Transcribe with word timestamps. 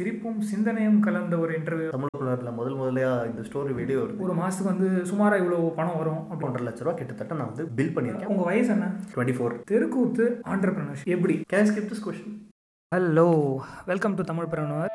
சிரிப்பும் 0.00 0.36
சிந்தனையும் 0.50 1.00
கலந்த 1.04 1.34
ஒரு 1.44 1.52
இன்டர்வியூ 1.56 1.88
தமிழ் 1.94 2.12
புலரில் 2.20 2.54
முதல் 2.58 2.76
முதலையா 2.78 3.10
இந்த 3.30 3.40
ஸ்டோரி 3.48 3.72
வெளியே 3.78 3.96
வருது? 4.02 4.22
ஒரு 4.24 4.34
மாதத்துக்கு 4.38 4.70
வந்து 4.70 4.86
சுமாராக 5.10 5.40
இவ்வளோ 5.42 5.58
பணம் 5.78 5.98
வரும் 6.00 6.20
அப்படி. 6.28 6.44
ஒன்றரை 6.48 6.64
லட்ச 6.66 6.84
ரூபா 6.84 6.94
கிட்டத்தட்ட 7.00 7.36
நான் 7.38 7.50
வந்து 7.50 7.64
பில் 7.78 7.92
பண்ணியிருக்கேன். 7.96 8.30
உங்கள் 8.32 8.48
வயசு 8.50 8.70
என்ன? 8.74 8.86
டுவெண்ட்டி 9.12 9.34
ஃபோர் 9.38 9.54
தெருக்கூத்து 9.70 10.24
ஆண்டர்பிரினர்ஸ் 10.52 11.02
எப்படி? 11.14 11.34
Can 11.52 11.68
skip 11.70 11.90
this 11.90 12.02
question 12.04 12.36
hello 12.92 13.26
welcome 13.90 14.14
to 14.20 14.24
Tamilpreneur 14.52 14.88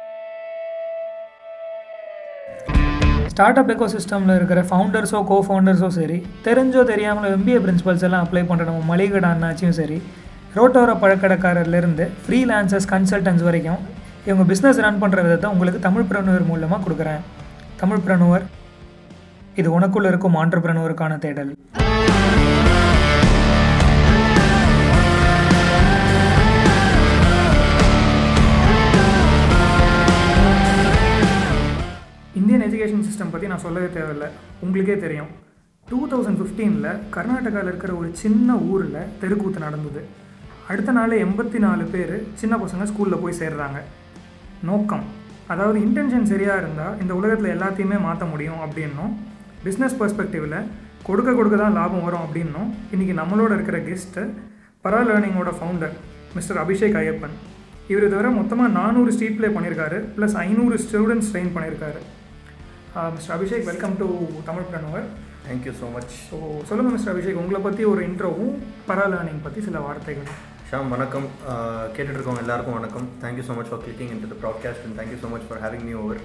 start 3.33 3.59
up 3.63 3.71
echo 3.73 3.89
சிஸ்டமில் 3.95 4.35
இருக்கிற 4.39 4.63
ஃபவுண்டர்ஸோ 4.69 5.21
கோ 5.31 5.37
ஃபவுண்டர்ஸோ 5.47 5.89
சரி 5.99 6.17
தெரிஞ்சோ 6.47 6.83
தெரியாமலோ 6.93 7.33
எம்பிஏ 7.37 7.59
பிரின்சிபல்ஸ் 7.65 8.05
எல்லாம் 8.09 8.25
அப்ளை 8.27 8.43
பண்ணுற 8.51 8.67
நம்ம 8.71 8.87
மளிகடை 8.93 9.29
அண்ணாச்சியும் 9.33 9.77
சரி 9.81 9.99
ரோட்டோர 10.57 10.91
பழக்கடைக்காரர்லேருந்து 11.03 12.07
ஃப்ரீலான்சர்ஸ் 12.23 12.89
கன்சல்டன்ஸ் 12.93 13.45
வரைக்கும் 13.49 13.81
இவங்க 14.27 14.43
பிஸ்னஸ் 14.51 14.79
ரன் 14.83 15.01
பண்ணுற 15.01 15.19
விதத்தை 15.25 15.47
உங்களுக்கு 15.53 15.79
தமிழ் 15.85 16.07
பிரணுவர் 16.11 16.45
மூலமாக 16.51 16.79
கொடுக்குறேன். 16.83 17.23
தமிழ் 17.81 18.03
பிரணுவர் 18.05 18.43
இது 19.59 19.67
உனக்குள்ள 19.77 20.07
இருக்கும் 20.11 20.37
ஆண்டர்பிரனுவருக்கான 20.41 21.17
தேடல். 21.25 21.51
இந்தியன் 32.39 32.65
எஜுகேஷன் 32.67 33.05
சிஸ்டம் 33.07 33.33
பற்றி 33.33 33.49
நான் 33.51 33.63
சொல்லவே 33.65 33.89
தேவையில்லை. 33.97 34.29
உங்களுக்கே 34.63 34.95
தெரியும். 35.05 35.29
டூ 35.89 35.99
தௌசண்ட் 36.13 36.39
ஃபிஃப்டீனில் 36.39 36.89
கர்நாடகாவில் 37.17 37.69
இருக்கிற 37.71 37.93
ஒரு 37.99 38.09
சின்ன 38.23 38.55
ஊரில் 38.71 38.97
தெருக்கூத்து 39.21 39.61
நடந்தது. 39.65 40.03
அடுத்த 40.71 40.91
நாள் 40.97 41.21
எண்பத்தி 41.25 41.61
நாலு 41.67 41.85
பேர் 41.93 42.15
சின்ன 42.41 42.53
பசங்க 42.63 42.89
ஸ்கூலில் 42.93 43.23
போய் 43.25 43.39
சேர்றாங்க. 43.43 43.79
நோக்கம். 44.69 45.05
அதாவது 45.53 45.77
இன்டென்ஷன் 45.85 46.29
சரியாக 46.31 46.61
இருந்தால் 46.63 46.97
இந்த 47.03 47.13
உலகத்தில் 47.19 47.53
எல்லாத்தையுமே 47.55 47.97
மாற்ற 48.07 48.25
முடியும் 48.33 48.61
அப்படின்னும். 48.65 49.11
பிஸ்னஸ் 49.65 49.97
பர்ஸ்பெக்டிவில் 50.01 50.57
கொடுக்க 51.07 51.29
கொடுக்க 51.37 51.55
தான் 51.63 51.77
லாபம் 51.79 52.05
வரும் 52.07 52.23
அப்படின்னும். 52.25 52.69
இன்றைக்கி 52.93 53.15
நம்மளோட 53.21 53.51
இருக்கிற 53.57 53.79
கெஸ்ட்டு 53.89 54.23
பரா 54.85 55.01
லேர்னிங்கோட 55.09 55.51
ஃபவுண்டர் 55.57 55.93
மிஸ்டர் 56.37 56.59
அபிஷேக் 56.63 56.97
ஐயப்பன். 57.01 57.35
இவர் 57.91 58.05
தவிர 58.13 58.29
மொத்தமாக 58.39 58.69
நானூறு 58.79 59.09
ஸ்ட்ரீட் 59.15 59.37
ப்ளே 59.39 59.49
பண்ணியிருக்காரு 59.55 59.97
ப்ளஸ் 60.15 60.35
ஐநூறு 60.45 60.75
ஸ்டூடெண்ட்ஸ் 60.85 61.29
ட்ரெயின் 61.33 61.53
பண்ணியிருக்காரு. 61.55 62.01
Mister 63.15 63.35
Abhishek 63.37 63.69
welcome 63.69 63.95
to 64.01 64.07
Tamilpreneur 64.71 65.05
thank you 65.47 65.73
so 65.79 65.87
much 65.95 66.13
so 66.29 66.37
சொல்லுங்கள் 66.69 66.95
மிஸ்டர் 66.95 67.13
அபிஷேக் 67.13 67.41
உங்களை 67.41 67.59
பற்றி 67.67 67.83
ஒரு 67.93 68.01
இன்ட்ரோவும் 68.09 68.53
பரா 68.89 69.05
லேர்னிங் 69.13 69.41
பற்றி 69.45 69.61
சில 69.67 69.79
வார்த்தைகள். 69.87 70.29
ஷாம் 70.69 70.91
வணக்கம். 70.93 71.25
கேட்டுட்டு 71.95 72.15
இருக்கவங்க 72.17 72.43
எல்லாருக்கும் 72.43 72.77
வணக்கம். 72.77 73.07
Thank you 73.23 73.43
so 73.47 73.53
much 73.57 73.69
for 73.71 73.81
clicking 73.83 74.11
in 74.13 74.21
to 74.31 74.37
broadcast 74.43 74.85
and 74.85 74.95
thank you 74.99 75.17
so 75.23 75.27
much 75.33 75.45
for 75.47 75.61
having 75.63 75.83
me 75.87 75.93
over 76.03 76.21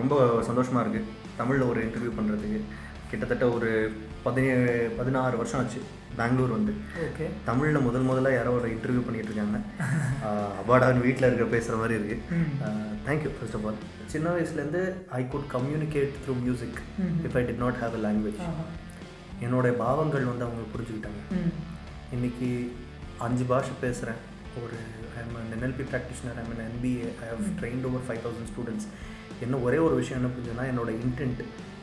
ரொம்ப 0.00 0.14
சந்தோஷமாக 0.48 0.82
இருக்குது 0.84 1.08
தமிழில் 1.38 1.64
ஒரு 1.70 1.80
இன்டர்வியூ 1.86 2.12
பண்ணுறதுக்கு 2.18 2.58
கிட்டத்தட்ட 3.10 3.46
ஒரு 3.56 3.70
பதினேழு 4.26 4.74
பதினாறு 4.98 5.34
வருஷம் 5.40 5.60
ஆச்சு 5.62 5.80
பெங்களூர் 6.18 6.54
வந்து. 6.56 6.72
ஓகே 7.06 7.26
தமிழில் 7.48 7.84
முதல் 7.86 8.06
முதல்ல 8.10 8.34
யாரோ 8.36 8.52
ஒரு 8.58 8.68
இன்டர்வியூ 8.74 9.02
பண்ணிட்டு 9.06 9.30
இருக்காங்க 9.30 9.58
அவார்டான்னு 10.62 11.04
வீட்டில் 11.06 11.28
இருக்க 11.28 11.46
பேசுகிற 11.56 11.78
மாதிரி 11.82 11.98
இருக்குது 11.98 12.20
தேங்க்யூ 13.08 13.32
ஃபர்ஸ்ட் 13.36 13.58
ஆஃப் 13.58 13.66
ஆல் 13.70 13.80
சின்ன 14.14 14.26
வயசுலேருந்து 14.36 14.82
I 15.20 15.22
could 15.34 15.48
communicate 15.56 16.14
through 16.24 16.36
music 16.46 16.80
if 17.26 17.38
I 17.40 17.44
did 17.50 17.62
not 17.66 17.80
have 17.84 17.96
a 18.00 18.02
language 18.06 18.40
என்னோட 19.46 19.68
பாவங்கள் 19.84 20.30
வந்து 20.32 20.46
அவங்க 20.48 20.64
புரிஞ்சுக்கிட்டாங்க. 20.74 21.22
இன்னைக்கு 22.16 22.48
அஞ்சு 23.26 23.44
பாஷை 23.50 23.74
பேசுகிறேன் 23.84 24.20
ஒரு 24.62 24.78
I'm 25.20 25.36
an 25.40 25.52
NLP 25.56 25.84
practitioner 25.92 26.40
I'm 26.42 26.52
an 26.54 26.64
NBA 26.70 27.06
I 27.24 27.28
have 27.32 27.44
trained 27.60 27.86
over 27.90 28.04
five 28.08 28.22
thousand 28.26 28.50
students 28.52 28.88
என்ன 29.44 29.60
ஒரே 29.68 29.78
ஒரு 29.86 29.94
விஷயம் 30.00 30.18
என்ன 30.20 30.30
புரிஞ்சுன்னா 30.34 30.66
என்னோட 30.72 30.90
இன்டென்ட் 31.04 31.40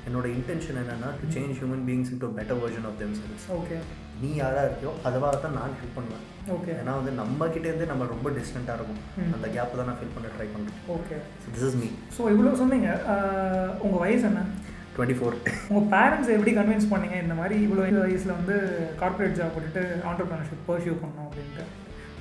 என்னோட 0.08 0.28
இன்டென்ஷன் 0.38 0.78
என்னென்னா 0.82 1.10
to 1.18 1.26
change 1.34 1.58
human 1.58 1.84
beings 1.88 2.12
in 2.14 2.22
to 2.24 2.28
better 2.38 2.60
version 2.62 2.88
of 2.90 2.98
themselves 3.20 3.46
okay 3.58 3.78
நீ 4.22 4.30
யாராக 4.40 4.64
இருக்கியோ 4.68 4.92
அதுவாக 5.08 5.36
தான் 5.44 5.56
நான் 5.58 5.76
ஹெல்ப் 5.80 5.96
பண்ணுவேன். 5.98 6.26
ஓகே 6.56 6.72
ஏன்னா 6.82 6.94
வந்து 6.98 7.12
நம்ம 7.20 7.48
கிட்டேருந்து 7.54 7.86
நம்ம 7.92 8.08
ரொம்ப 8.12 8.28
டிஸ்டண்ட்டாக 8.38 8.76
இருக்கும். 8.80 9.00
அந்த 9.36 9.48
கேப்பை 9.56 9.76
தான் 9.80 9.90
நான் 9.90 10.00
ஃபில் 10.00 10.14
பண்ண 10.16 10.28
ட்ரை 10.36 10.48
பண்ணுறேன் 10.56 10.82
okay 10.96 11.18
this 11.54 11.66
is 11.70 11.78
me 11.82 11.90
so 12.18 12.22
இவ்வளோ 12.34 12.54
சொன்னீங்க. 12.62 12.90
உங்கள் 13.86 14.04
வயசு 14.04 14.26
என்ன? 14.32 14.44
டுவெண்ட்டி 14.96 15.18
ஃபோர் 15.20 15.36
உங்கள் 15.74 15.90
பேரண்ட்ஸ் 15.94 16.34
எப்படி 16.38 16.54
கன்வின்ஸ் 16.58 16.92
பண்ணீங்க? 16.94 17.18
இந்த 17.26 17.36
மாதிரி 17.42 17.56
இவ்வளோ 17.66 17.84
வயசில் 18.06 18.38
வந்து 18.40 18.56
கார்ப்பரேட் 19.04 19.38
ஜாப் 19.42 19.56
போட்டுட்டு 19.58 19.84
ஆண்டர்பிரினர்ஷிப் 20.10 20.68
பர்சியூ 20.72 20.96
பண்ணணும் 21.04 21.28
அப்படின்ட்டு. 21.28 21.66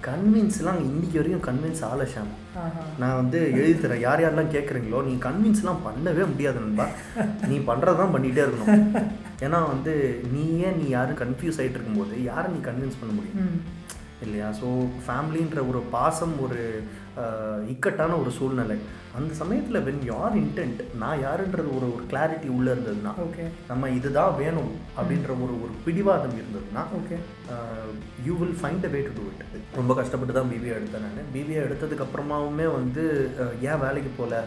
கன்வின்ஸ்லாம் 0.07 0.79
இன்னைக்கு 0.89 1.17
வரைக்கும் 1.19 1.47
கன்வின்ஸ் 1.49 1.83
ஆகல 1.87 2.05
ஷாம். 2.13 2.31
நான் 3.01 3.19
வந்து 3.21 3.39
எழுதி 3.57 3.75
தரேன். 3.81 4.05
யார் 4.05 4.23
யாரெல்லாம் 4.23 4.55
கேட்குறீங்களோ 4.55 5.01
நீ 5.09 5.15
கன்வின்ஸ்லாம் 5.27 5.83
பண்ணவே 5.87 6.23
முடியாது 6.31 6.59
நண்பா. 6.65 6.87
நீ 7.51 7.57
பண்ணுறதான் 7.71 8.15
பண்ணிகிட்டே 8.15 8.45
இருக்கணும். 8.47 8.95
ஏன்னா 9.47 9.59
வந்து 9.73 9.95
நீ 10.35 10.45
ஏன் 10.69 10.79
நீ 10.81 10.87
யாரும் 10.97 11.21
கன்ஃபியூஸ் 11.25 11.61
ஆகிட்டு 11.61 11.79
இருக்கும்போது 11.79 12.17
யாரை 12.31 12.47
நீ 12.55 12.61
கன்வின்ஸ் 12.71 13.01
பண்ண 13.03 13.13
முடியும்? 13.19 13.53
இல்லையா? 14.25 14.49
ஸோ 14.61 14.69
ஃபேமிலின்ற 15.05 15.61
ஒரு 15.71 15.81
பாசம் 15.97 16.35
ஒரு 16.47 16.59
இக்கட்டான 17.73 18.17
ஒரு 18.23 18.31
சூழ்நிலை. 18.39 18.77
அந்த 19.19 19.33
சமயத்தில் 19.41 19.85
வென் 19.87 20.03
யார் 20.11 20.35
இன்டென்ட் 20.43 20.81
நான் 21.03 21.23
யாருன்றது 21.25 21.69
ஒரு 21.79 21.87
ஒரு 21.95 22.05
கிளாரிட்டி 22.11 22.49
உள்ளே 22.57 22.71
இருந்ததுன்னா 22.75 23.13
ஓகே 23.25 23.45
நம்ம 23.71 23.91
இதுதான் 23.99 24.37
வேணும் 24.41 24.71
அப்படின்ற 24.99 25.31
ஒரு 25.45 25.55
ஒரு 25.65 25.73
பிடிவாதம் 25.87 26.37
இருந்ததுன்னா 26.41 26.85
okay 26.99 27.19
you 28.29 28.35
will 28.43 28.57
find 28.63 28.87
a 28.89 28.93
way 28.95 29.03
to 29.09 29.13
do 29.19 29.27
it 29.33 29.45
ரொம்ப 29.81 29.95
கஷ்டப்பட்டு 30.01 30.39
தான் 30.39 30.51
பிபிஏ 30.53 30.75
எடுத்தேன் 30.79 31.07
நான். 31.07 31.31
பிபிஏ 31.37 31.61
எடுத்ததுக்கு 31.67 32.07
அப்புறமாவுமே 32.07 32.69
வந்து 32.79 33.05
ஏன் 33.71 33.83
வேலைக்கு 33.85 34.13
போகல 34.21 34.43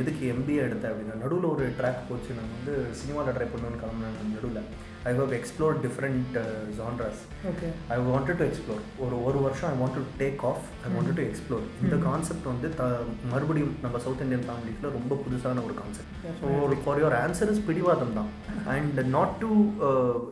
எதுக்கு 0.00 0.24
எம்பிஏ 0.34 0.62
எடுத்தேன் 0.68 0.92
அப்படின்னா 0.92 1.20
நடுவில் 1.24 1.52
ஒரு 1.54 1.64
ட்ராக் 1.78 2.08
போச்சு. 2.08 2.30
நான் 2.38 2.54
வந்து 2.56 2.72
சினிமாவில் 3.00 3.36
ட்ரை 3.36 3.46
பண்ணணும்னு 3.52 3.82
கிளம்புனேன் 3.82 4.34
நடுவில். 4.36 4.64
I 5.04 5.12
have 5.16 5.32
explore 5.36 5.74
different 5.82 6.36
genres 6.76 7.20
okay 7.48 7.68
I 7.88 7.98
wanted 8.06 8.38
to 8.38 8.44
explore 8.46 8.82
ஒரு 9.04 9.16
ஒரு 9.24 9.38
வருஷம் 9.44 9.68
I 9.70 9.78
want 9.80 9.96
to 9.98 10.04
take 10.20 10.44
off 10.50 10.62
I 10.84 10.92
wanted 10.94 11.18
to 11.18 11.24
explore 11.26 11.66
இந்த 11.82 11.96
கான்செப்ட் 12.06 12.46
வந்து 12.50 12.70
த 12.74 12.84
மறுபடியும் 13.32 13.74
நம்ம 13.82 14.00
சவுத் 14.04 14.22
இந்தியன் 14.24 14.46
ஃபேமிலிஸில் 14.46 14.94
ரொம்ப 14.96 15.18
புதுசான 15.24 15.64
ஒரு 15.66 15.76
கான்செப்ட் 15.80 16.14
ஸோ 16.40 16.52
ஒரு 16.60 16.78
ஃபார் 16.82 17.00
யுவர் 17.00 17.18
ஆன்சர் 17.20 17.52
இஸ் 17.52 17.66
பிடிவாதம் 17.66 18.16
தான். 18.18 18.30
And 18.74 19.00
not 19.14 19.36
to 19.42 19.50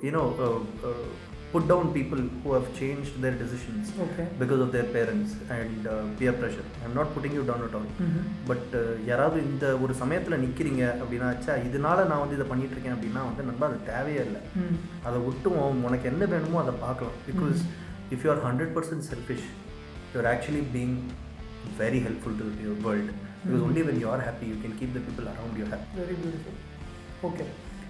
you know 0.06 0.24
put 1.52 1.66
down 1.70 1.90
people 1.96 2.20
who 2.42 2.50
have 2.54 2.68
change 2.78 3.08
their 3.22 3.36
decisions 3.40 3.88
okay 4.04 4.22
because 4.40 4.60
of 4.64 4.72
their 4.76 4.88
parents 4.94 5.32
and 5.56 5.86
peer 6.18 6.38
pressure 6.40 6.68
I'm 6.84 6.94
not 6.98 7.10
putting 7.14 7.34
you 7.38 7.42
down 7.50 7.64
at 7.66 7.76
all 7.78 7.88
hmm 8.06 8.22
but 8.50 8.70
யாராவது 9.10 9.38
இந்த 9.48 9.64
ஒரு 9.84 9.94
சமயத்தில் 10.02 10.40
நிற்கிறீங்க 10.44 10.82
அப்படின்னா 11.00 11.28
ச்சே, 11.40 11.56
இதனால 11.68 12.06
நான் 12.10 12.22
வந்து 12.22 12.38
இதை 12.38 12.46
பண்ணிட்டு 12.52 12.76
இருக்கேன் 12.76 12.96
அப்படின்னா 12.96 13.22
வந்து 13.28 13.46
நண்பா 13.48 13.66
அது 13.70 13.80
தேவையே 13.90 14.22
இல்லை. 14.26 14.40
அதை 15.08 15.18
விட்டுவோம் 15.26 15.82
உனக்கு 15.88 16.08
என்ன 16.12 16.24
வேணுமோ 16.32 16.60
அதை 16.64 16.74
பார்க்கலாம். 16.84 17.18
Because 17.28 17.60
if 18.14 18.24
you 18.24 18.30
are 18.34 18.42
hundred 18.46 18.72
percent 18.76 19.06
selfish 19.10 19.46
you're 20.14 20.30
actually 20.32 20.64
being 20.76 20.96
very 21.82 22.00
helpful 22.06 22.38
to 22.40 22.46
your 22.64 22.80
world 22.86 23.12
because 23.44 23.64
only 23.68 23.84
when 23.88 24.00
you 24.02 24.08
are 24.14 24.24
happy 24.28 24.48
you 24.52 24.56
can 24.62 24.78
keep 24.80 24.96
the 24.96 25.02
people 25.08 25.28
around 25.32 25.60
you 25.62 25.66
happy 25.72 26.00
very 26.00 26.16
beautiful 26.22 26.58
okay 27.28 27.46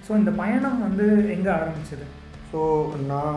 so 0.07 0.13
இந்த 0.21 0.33
பயணம் 0.41 0.81
வந்து 0.87 1.05
எங்கே 1.37 1.51
ஆரம்பிச்சது? 1.59 2.07
So 2.53 2.63
நான் 3.11 3.37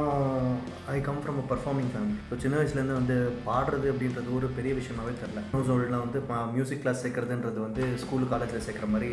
I 0.93 0.95
come 1.05 1.19
from 1.23 1.37
a 1.41 1.43
performing 1.51 1.91
family 1.91 2.15
so 2.29 2.35
சின்ன 2.43 2.55
வயசுலேருந்து 2.59 2.97
வந்து 2.97 3.15
பாடுறது 3.45 3.87
அப்படின்றது 3.91 4.29
ஒரு 4.37 4.47
பெரிய 4.57 4.71
விஷயமாவே 4.79 5.13
தெரில 5.21 5.41
ஹவுஸ்ஹோல்டில் 5.53 6.01
வந்து 6.01 6.19
மியூசிக் 6.55 6.81
கிளாஸ் 6.83 7.03
சேர்க்குறதுன்றது 7.03 7.59
வந்து 7.67 7.83
ஸ்கூல் 8.01 8.25
காலேஜில் 8.31 8.65
சேர்க்குற 8.65 8.87
மாதிரி 8.95 9.09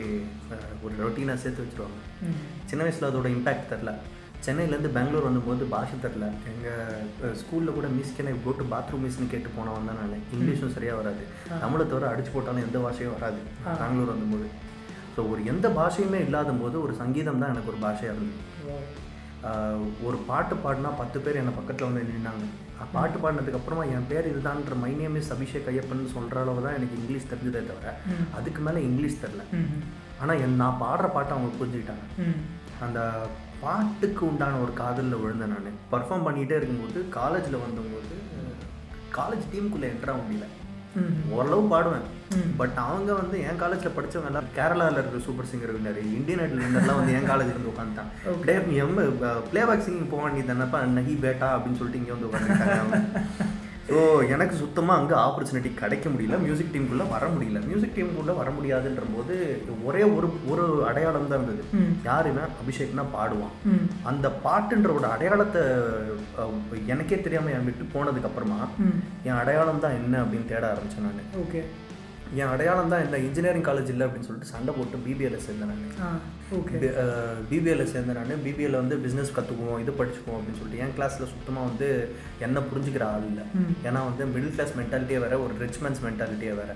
ஒரு 0.85 0.95
ரொட்டீனாக 1.03 1.39
சேர்த்து 1.45 1.65
வச்சுருவாங்க. 1.65 2.01
சின்ன 2.71 2.81
வயசில் 2.87 3.09
அதோட 3.11 3.31
இம்பேக்ட் 3.37 3.71
தெரில 3.75 3.93
சென்னையிலேருந்து 4.47 4.91
பெங்களூர் 4.97 5.29
வந்தபோது 5.29 5.69
பாஷை 5.75 5.99
தெரில 6.07 6.29
எங்கள் 6.53 7.37
ஸ்கூலில் 7.43 7.77
கூட 7.79 7.89
miss 7.99 8.15
can 8.17 8.33
go 8.47 8.55
to 8.61 8.67
bathroom 8.73 9.05
மிஸ்னு 9.07 9.31
கேட்டு 9.35 9.51
போனவன் 9.59 9.89
தான் 9.91 10.01
நான். 10.03 10.27
இங்கிலீஷும் 10.35 10.75
சரியாக 10.77 10.99
வராது. 11.03 11.23
தமிழை 11.65 11.85
தவிர 11.93 12.09
அடிச்சு 12.13 12.35
போட்டாலும் 12.35 12.65
எந்த 12.67 12.81
பாஷையும் 12.87 13.17
வராது. 13.19 13.41
பெங்களூர் 13.83 14.13
வந்தபோது. 14.15 14.49
ஸோ 15.15 15.29
ஒரு 15.31 15.41
எந்த 15.53 15.69
பாஷையுமே 15.79 16.21
இல்லாத 16.27 16.57
போது 16.65 16.77
ஒரு 16.87 16.97
சங்கீதம் 17.03 17.41
தான் 17.45 17.55
எனக்கு 17.55 17.73
ஒரு 17.75 17.81
பாஷையாக 17.87 18.17
இருந்தது. 18.17 18.43
ஒரு 20.07 20.19
பாட்டு 20.29 20.55
பாடினா 20.65 20.91
பத்து 21.01 21.19
பேர் 21.25 21.39
என்னை 21.41 21.53
பக்கத்தில் 21.57 21.89
வந்து 21.89 22.03
நின்னாங்க. 22.11 22.45
பாட்டு 22.95 23.17
பாடினதுக்கு 23.23 23.59
அப்புறமா 23.61 23.85
என் 23.97 24.09
பேர் 24.11 24.29
இதுதான்ற 24.33 24.75
my 24.83 24.91
name 25.01 25.17
is 25.21 25.33
Abhishek 25.35 25.69
Ayyappan 25.73 26.13
சொல்கிற 26.15 26.41
அளவு 26.45 26.65
தான் 26.67 26.77
எனக்கு 26.79 26.99
இங்கிலீஷ் 27.01 27.29
தெரிஞ்சதே 27.33 27.63
தவிர. 27.71 27.95
அதுக்கு 28.39 28.61
மேலே 28.67 28.81
இங்கிலீஷ் 28.89 29.23
தெரில 29.25 29.45
ஆனால் 30.23 30.41
என் 30.45 30.61
நான் 30.63 30.81
பாடுற 30.85 31.07
பாட்டை 31.15 31.33
அவங்க 31.37 31.51
புரிஞ்சுக்கிட்டாங்க. 31.61 32.07
அந்த 32.87 33.01
பாட்டுக்கு 33.65 34.23
உண்டான 34.31 34.61
ஒரு 34.65 34.73
காதலில் 34.83 35.21
விழுந்தேன் 35.23 35.53
நான். 35.55 35.79
பர்ஃபார்ம் 35.93 36.27
பண்ணிகிட்டே 36.27 36.59
இருக்கும்போது 36.61 37.01
காலேஜில் 37.19 37.63
வந்தபோது 37.65 38.17
காலேஜ் 39.19 39.47
டீமுக்குள்ளே 39.53 39.89
என்ட்ரா 39.95 40.15
முடியல. 40.21 40.47
ஓரளவு 41.37 41.63
பாடுவேன். 41.73 42.07
பட் 42.61 42.77
அவங்க 42.87 43.11
வந்து 43.21 43.37
என் 43.49 43.61
காலேஜில் 43.63 43.97
படிச்சவங்க 43.97 44.31
எல்லாம் 44.31 44.51
கேரளாவில் 44.59 44.99
இருக்கிற 45.01 45.23
super 45.27 45.49
singer 45.51 45.75
winner 45.77 46.01
Indian 46.19 46.43
idol 46.45 46.63
வின்னர்லாம் 46.65 47.01
வந்து 47.01 47.17
என் 47.19 47.29
காலேஜ் 47.31 47.53
இருந்து 47.53 47.73
உட்காந்துட்டான். 47.73 48.13
டே 48.47 48.55
நீ 48.69 48.77
எம்ம 48.85 49.07
ப்ளேபேக் 49.53 49.85
சிங்கிங் 49.87 50.13
போக 50.13 50.23
வேண்டியது 50.25 50.51
தானப்பா 50.53 50.81
நகி 50.99 51.17
பேட்டா 51.25 51.51
அப்படின்னு 51.57 51.81
சொல்லிட்டு 51.81 52.03
இங்கே 52.03 52.15
வந்து 52.17 52.29
உட்காந்துட்டாங்க 52.31 53.01
ஸோ 53.87 53.97
எனக்கு 54.29 54.55
சுத்தமாக 54.57 54.99
அங்கே 54.99 55.15
ஆப்பர்ச்சுனிட்டி 55.23 55.71
கிடைக்க 55.75 56.07
முடியல. 56.09 56.37
மியூசிக் 56.43 56.73
டீமுக்குள்ளே 56.73 57.07
வர 57.09 57.25
முடியல. 57.29 57.61
மியூசிக் 57.65 57.95
டீமுக்குள்ளே 57.97 58.35
வர 58.37 58.51
முடியாதுன்ற 58.51 59.05
போது 59.15 59.35
ஒரே 59.85 60.03
ஒரு 60.13 60.29
ஒரு 60.49 60.65
அடையாளம் 60.87 61.27
தான் 61.27 61.39
இருந்தது. 61.41 61.63
யாருன்னா 62.05 62.45
அபிஷேக்னா 62.61 63.05
பாடுவான். 63.15 63.55
அந்த 64.05 64.27
பாட்டுன்ற 64.45 64.91
ஒரு 64.95 65.09
அடையாளத்தை 65.11 65.63
எனக்கே 66.89 67.19
தெரியாமல் 67.21 67.55
என் 67.55 67.67
விட்டு 67.67 67.87
போனதுக்கு 67.95 68.29
அப்புறமா 68.29 68.61
ம். 68.85 68.97
என் 69.25 69.41
அடையாளம் 69.41 69.81
தான் 69.81 69.99
என்ன 70.01 70.23
அப்படின்னு 70.25 70.51
தேட 70.51 70.65
ஆரம்பித்தேன் 70.71 71.09
நான். 71.09 71.25
ஓகே. 71.43 71.63
என் 72.41 72.51
அடையாளம் 72.53 72.93
தான் 72.93 73.03
என்ன 73.05 73.19
இன்ஜினியரிங் 73.29 73.65
காலேஜ் 73.67 73.91
இல்லை 73.93 74.05
அப்படின்னு 74.07 74.27
சொல்லிட்டு 74.29 74.53
சண்டை 74.53 74.73
போட்டு 74.77 75.03
பிபிஎல்ல 75.07 75.39
சேர்ந்தேன் 75.47 75.71
நான். 75.71 76.21
பிபிஎல்ல 77.51 77.85
சேர்ந்தேன் 77.93 78.19
நான். 78.19 78.45
பிபிஎல்ல 78.45 78.81
வந்து 78.83 78.97
பிஸ்னஸ் 79.05 79.33
கற்றுக்குவோம் 79.39 79.81
இது 79.83 79.93
படிச்சுக்குவோம் 79.99 80.39
அப்படின்னு 80.39 80.61
சொல்லிட்டு 80.61 80.83
என் 80.85 80.95
கிளாஸில் 80.99 81.31
சுத்தமாக 81.33 81.67
வந்து 81.71 81.89
என்ன 82.47 82.63
புரிஞ்சுக்கிற 82.71 83.05
ஆள் 83.15 83.27
இல்லை. 83.31 83.45
ஏன்னா 83.89 84.01
வந்து 84.09 84.25
மிடில் 84.35 84.55
கிளாஸ் 84.57 84.73
மென்டாலிட்டியே 84.81 85.21
வேற 85.25 85.35
ஒரு 85.45 85.55
ரிச் 85.65 85.81
மேன்ஸ் 85.85 86.03
மென்டாலிட்டியே 86.07 86.55
வேற. 86.61 86.71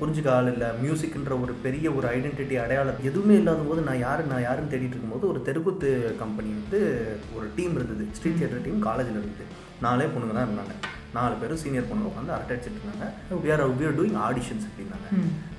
புரிஞ்சுக்க 0.00 0.28
ஆள் 0.36 0.50
இல்லை. 0.54 0.68
மியூசிக்ன்ற 0.82 1.32
ஒரு 1.44 1.54
பெரிய 1.66 1.86
ஒரு 2.00 2.08
ஐடென்டிட்டி 2.16 2.58
அடையாளம் 2.64 3.00
எதுவுமே 3.10 3.36
இல்லாத 3.42 3.64
போது 3.70 3.80
நான் 3.88 4.02
யாரு 4.06 4.24
நான் 4.32 4.46
யாருன்னு 4.48 4.72
தேடிட்டு 4.74 4.94
இருக்கும்போது 4.96 5.30
ஒரு 5.32 5.40
தெருக்கூத்து 5.48 5.90
கம்பெனி 6.24 6.52
வந்து 6.60 6.80
ஒரு 7.38 7.48
டீம் 7.58 7.76
இருந்தது. 7.80 8.06
ஸ்ட்ரீட் 8.18 8.38
தியேட்டர் 8.40 8.66
டீம் 8.68 8.86
காலேஜில் 8.90 9.20
இருந்தது. 9.22 9.46
நாலே 9.86 10.12
பொண்ணுங்க 10.12 10.36
தான் 10.36 10.48
இருந்தாங்க. 10.48 10.76
நாலு 11.14 11.34
பேரும் 11.40 11.60
சீனியர் 11.62 11.88
பொண்ணு 11.90 12.08
உட்காந்து 12.08 12.32
அரட்டை 12.36 12.52
அடிச்சிட்டு 12.54 12.80
இருந்தாங்க. 12.80 13.06
We 13.44 13.50
are 13.54 13.60
we 13.78 13.84
are 13.88 13.94
doing 13.98 14.18
auditions 14.28 14.66
அப்படின்னாங்க. 14.68 15.08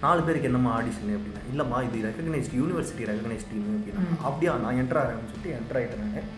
நாலு 0.04 0.22
பேருக்கு 0.28 0.50
என்னம்மா 0.50 0.72
ஆடிஷன் 0.80 1.16
அப்படின்னா 1.18 1.42
இல்லைம்மா 1.52 1.78
இது 1.88 2.04
ரெகக்னைஸ்ட் 2.08 2.56
யூனிவர்சிட்டி 2.60 3.08
ரெகக்னைஸ்ட் 3.12 3.52
டீம் 3.54 3.70
அப்படின்னா 3.78 4.04
அப்படியா 4.30 4.54
நான் 4.66 4.80
என்ட்ரு 4.82 5.02
ஆகிறேன்னு 5.02 5.32
சொல்லிட்டு 5.32 5.56
என்ட்ரு 5.60 5.80
ஆகிட்டேன் 5.82 6.04
நான். 6.06 6.30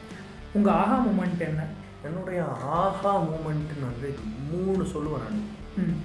உங்கள் 0.58 0.76
ஆஹா 0.82 0.98
மூமெண்ட் 1.08 1.44
என்ன? 1.50 1.66
என்னுடைய 2.08 2.40
ஆஹா 2.82 3.14
மூமெண்ட்னு 3.32 3.88
வந்து 3.90 4.10
மூணு 4.52 4.84
சொல்லுவேன் 4.94 5.26
நான். 5.28 5.98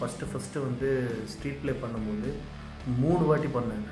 ஃபஸ்ட்டு 0.00 0.28
ஃபஸ்ட்டு 0.32 0.64
வந்து 0.66 0.88
ஸ்ட்ரீட் 1.32 1.62
ப்ளே 1.62 1.74
பண்ணும்போது 1.84 2.30
மூணு 3.02 3.22
வாட்டி 3.30 3.48
பண்ணேன் 3.56 3.86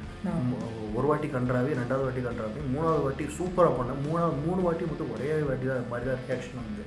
ஒரு 0.98 1.06
வாட்டி 1.08 1.28
கன்றாவே 1.32 1.72
ரெண்டாவது 1.80 2.04
வாட்டி 2.06 2.22
கன்றாவே 2.26 2.60
மூணாவது 2.74 3.02
வாட்டி 3.06 3.24
சூப்பராக 3.38 3.74
பண்ணேன். 3.78 3.98
மூணாவது 4.06 4.36
மூணு 4.46 4.60
வாட்டி 4.66 4.84
மட்டும் 4.90 5.10
ஒரே 5.16 5.28
வாட்டி 5.48 5.66
தான் 5.72 5.90
மாதிரி 5.92 6.08
தான் 6.10 6.22
ரியாக்ஷன் 6.28 6.62
வந்து 6.62 6.84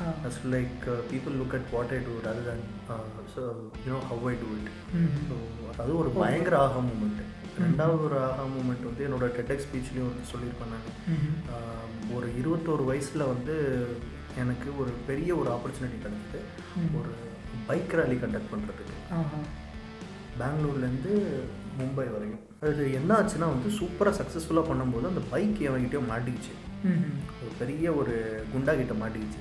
ஆ 0.00 0.08
as 0.26 0.40
like 0.52 0.78
people 1.10 1.34
look 1.40 1.54
at 1.54 1.68
what 1.72 1.92
I 1.92 2.00
do 2.00 2.14
அது 2.24 2.42
தன் 2.46 2.64
so 3.34 3.42
you know 3.84 4.00
how 4.08 4.24
I 4.28 4.34
do 4.42 4.48
it 4.56 4.70
so 5.22 5.36
அது 5.78 5.96
ஒரு 5.96 6.10
பயங்கர 6.16 6.56
ஆஹா 6.62 6.80
மூமெண்ட் 6.88 7.22
ரெண்டாவது 7.60 8.02
ஒரு 8.04 8.16
ஆஹா 8.22 8.44
மூமெண்ட் 8.54 8.84
வந்து 8.84 9.04
என்னோட 9.06 9.26
டெடெக் 9.36 9.64
ஸ்பீச்லேயும் 9.64 10.10
வந்து 10.10 10.30
சொல்லியிருப்பேன் 10.32 10.72
நான். 10.72 10.88
ஆஹ் 11.52 11.86
ஒரு 12.14 12.26
இருபத்தோரு 12.40 12.84
வயசில் 12.84 13.30
வந்து 13.30 13.54
எனக்கு 14.36 14.68
ஒரு 14.78 14.90
பெரிய 15.06 15.36
ஒரு 15.36 15.50
ஆப்பர்ச்சுனிட்டி 15.50 15.98
கிடைச்சிது. 16.00 16.40
ம். 16.76 16.90
ஒரு 16.98 17.12
பைக் 17.66 17.94
ரேலி 17.94 18.16
கண்டக்ட் 18.18 18.52
பண்ணுறதுக்கு 18.52 18.96
பெங்களூர்லேருந்து 20.38 21.12
மும்பை 21.78 22.06
வரையும். 22.10 22.42
அது 22.62 22.82
என்ன 22.92 23.10
ஆச்சுன்னா 23.16 23.46
வந்து 23.46 23.70
சூப்பராக 23.78 24.14
சக்ஸஸ்ஃபுல்லாக 24.18 24.68
பண்ணும்போது 24.68 25.06
அந்த 25.06 25.22
பைக் 25.30 25.58
எவன்கிட்டயோ 25.68 26.02
மாட்டிக்கிச்சு. 26.08 26.52
ஒரு 27.36 27.52
பெரிய 27.58 27.92
ஒரு 27.92 28.14
குண்டா 28.52 28.76
கிட்ட 28.76 28.94
மாட்டிக்கிச்சு. 28.94 29.40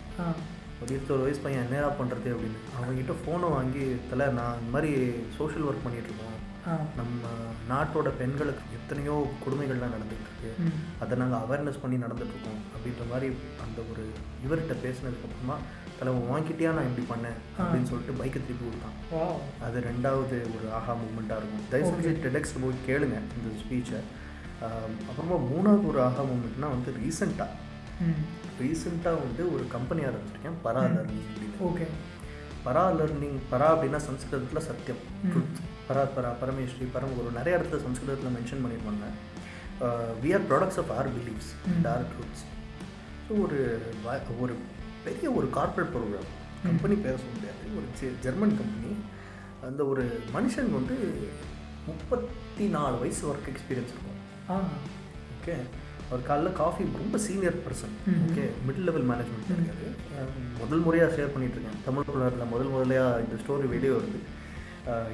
ஒரு 0.81 0.89
இருபத்தொரு 0.93 1.21
வயசு 1.21 1.39
பையன் 1.39 1.65
என்னடா 1.65 1.89
பண்ணுறது 1.99 2.29
அப்படின்னு. 2.33 2.59
அவங்ககிட்ட 2.75 3.13
ஃபோனை 3.19 3.49
வாங்கி 3.49 3.83
தலை 4.09 4.25
நான் 4.31 4.57
இந்த 4.59 4.71
மாதிரி 4.71 4.91
சோஷியல் 5.37 5.67
ஒர்க் 5.67 5.85
பண்ணிகிட்ருக்கோம் 5.85 6.31
நம்ம 6.95 7.23
நாட்டோட 7.69 8.09
பெண்களுக்கு 8.17 8.63
எத்தனையோ 8.73 9.15
கொடுமைகள்லாம் 9.43 9.95
ம். 10.59 10.71
அதை 10.99 11.17
நாங்கள் 11.17 11.39
அவேர்னஸ் 11.39 11.81
பண்ணி 11.81 11.97
நடந்துட்டுருக்கோம் 11.97 12.59
அப்படின்ற 12.73 13.03
மாதிரி 13.11 13.27
அந்த 13.65 13.79
ஒரு 13.91 14.03
இவர்கிட்ட 14.45 14.75
பேசினதுக்கப்புறமா 14.83 15.57
தலை 15.99 16.11
வாங்கிட்டியா? 16.29 16.71
நான் 16.71 16.87
இப்படி 16.87 17.05
பண்ணேன். 17.11 17.37
அப்படின்னு 17.57 17.83
சொல்லிட்டு 17.83 18.19
பைக்கை 18.21 18.39
திருப்பி 18.39 18.63
கொடுத்தான். 18.63 18.97
அது 19.61 19.79
ரெண்டாவது 19.81 20.37
ஒரு 20.55 20.71
ஆஹா 20.73 20.93
மூமெண்ட்டாக 20.93 21.39
இருக்கும். 21.39 21.65
தயவு 21.69 21.91
செஞ்சு 21.91 22.23
டெடெக்ஸில் 22.25 22.63
போய் 22.63 22.85
கேளுங்க 22.87 23.17
இந்த 23.37 23.51
ஸ்பீச்சை 23.61 23.99
அப்புறமா 24.61 25.43
மூணாவது 25.45 25.87
ஒரு 25.87 26.01
ஆஹா 26.01 26.23
மூமெண்ட்னா 26.23 26.59
வந்து 26.59 26.91
ரீசெண்டாக 26.91 27.47
ரீசெண்டாக 28.61 29.17
வந்து 29.23 29.53
ஒரு 29.53 29.67
கம்பெனி 29.67 30.01
ஆரம்பிச்சிருக்கேன் 30.01 30.67
பரா 30.67 30.81
லர்னிங் 30.81 31.25
அப்படின்னு. 31.27 31.63
ஓகே. 31.63 31.87
பரா 32.65 32.91
லர்னிங் 32.91 33.37
பரா 33.51 33.67
அப்படின்னா 33.73 33.97
சம்ஸ்கிருதத்தில் 33.97 34.61
சத்தியம். 34.61 35.01
பரா 35.89 36.07
பரா 36.17 36.31
பரமேஸ்வரி 36.41 36.87
பரமகுரு 36.95 37.33
நிறைய 37.35 37.59
இடத்துல 37.59 37.81
சம்ஸ்கிருதத்தில் 37.81 38.35
மென்ஷன் 38.35 38.65
பண்ணியிருப்பாங்க. 38.65 39.05
We 40.23 40.33
are 40.33 40.47
products 40.47 40.77
of 40.77 40.91
our 40.91 41.09
believes 41.09 41.51
and 41.65 41.87
our 41.87 42.01
truths 42.01 42.43
so 43.27 43.41
ஒரு 43.41 43.81
ஒரு 44.39 44.55
பெரிய 45.03 45.31
ஒரு 45.31 45.49
கார்ப்பரேட் 45.49 45.91
ப்ரோக்ராம் 45.91 46.29
கம்பெனி 46.63 46.93
பேர 46.93 47.03
சொல்ல 47.03 47.31
முடியாது. 47.33 47.63
ஒரு 47.75 47.85
ஜெ- 48.01 48.19
ஜெர்மன் 48.19 48.57
கம்பெனி 48.57 48.95
அந்த 49.63 49.85
ஒரு 49.85 50.21
மனுஷனுக்கு 50.27 50.71
வந்து 50.71 51.27
முப்பத்தி 51.87 52.67
நாலு 52.67 52.99
வயசு 52.99 53.27
ஒர்க் 53.27 53.49
எக்ஸ்பீரியன்ஸ் 53.49 53.93
இருக்கும். 53.93 54.14
ஓகே 54.53 55.53
அவர் 56.09 56.25
காலைல 56.29 56.53
காஃபி 56.53 56.83
ரொம்ப 56.97 57.17
senior 57.17 57.61
person. 57.65 57.93
Okay 58.25 58.43
middle 58.67 58.87
level 58.87 59.07
management 59.09 59.51
இருக்காரு. 59.53 59.87
முதல் 60.59 60.79
முறையாக 60.79 61.15
ஷேர் 61.15 61.33
பண்ணிட்டு 61.33 61.57
இருக்கேன். 61.57 61.79
தமிழ் 61.85 62.03
புலரில் 62.03 62.51
முதல் 62.53 62.73
முதலையாக 62.73 63.23
இந்த 63.25 63.35
ஸ்டோரி 63.41 63.67
வீடியோ 63.69 63.93
வருது. 63.93 64.19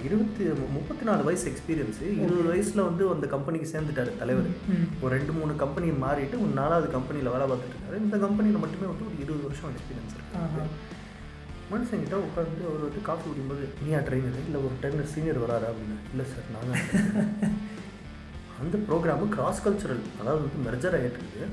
இருபத்தி 0.05 0.43
முப்பத்தி 0.77 1.03
நாலு 1.05 1.23
வயசு 1.23 1.51
எக்ஸ்பீரியன்ஸு 1.51 2.05
இருபது 2.23 2.43
வயசில் 2.43 2.81
வந்து 2.81 3.09
அந்த 3.09 3.27
கம்பெனிக்கு 3.27 3.67
சேர்ந்துட்டாரு 3.73 4.17
தலைவர். 4.17 4.49
ஒரு 5.01 5.15
ரெண்டு 5.15 5.31
மூணு 5.31 5.55
கம்பெனி 5.55 5.89
மாறிட்டு 5.89 6.41
ஒரு 6.43 6.51
நாலாவது 6.53 6.91
கம்பெனியில் 6.91 7.31
வேலை 7.31 7.45
பார்த்துட்டு 7.51 7.77
இருக்காரு. 7.77 7.97
இந்த 7.97 8.17
கம்பெனியில் 8.17 8.59
மட்டுமே 8.59 8.87
வந்து 8.91 9.05
ஒரு 9.05 9.15
இருபது 9.23 9.43
வருஷம் 9.47 9.71
எக்ஸ்பீரியன்ஸ். 9.71 10.15
இருக்கு. 10.17 10.65
மனுஷங்கிட்ட 11.71 12.15
உட்காந்து 12.27 12.63
அவர் 12.69 12.85
வந்து 12.87 13.01
காஃபி 13.01 13.23
குடிக்கும்போது 13.27 13.65
நீயா 13.83 13.99
ட்ரெயினர் 13.99 14.41
இல்லை 14.45 14.61
ஒரு 14.67 14.75
ட்ரெயினர் 14.81 15.13
சீனியர் 15.13 15.43
வராரா? 15.43 15.67
அப்படின்னு. 15.71 15.97
இல்லை 16.11 16.25
சார் 16.31 16.51
தான் 16.55 17.59
அந்த 18.61 18.77
ப்ரோக்ராமு 18.87 19.25
கிராஸ் 19.35 19.61
கல்ச்சுரல் 19.65 20.01
அதாவது 20.21 20.41
வந்து 20.45 20.59
மெர்ஜர் 20.65 20.95
ஆகிட்டு 20.97 21.45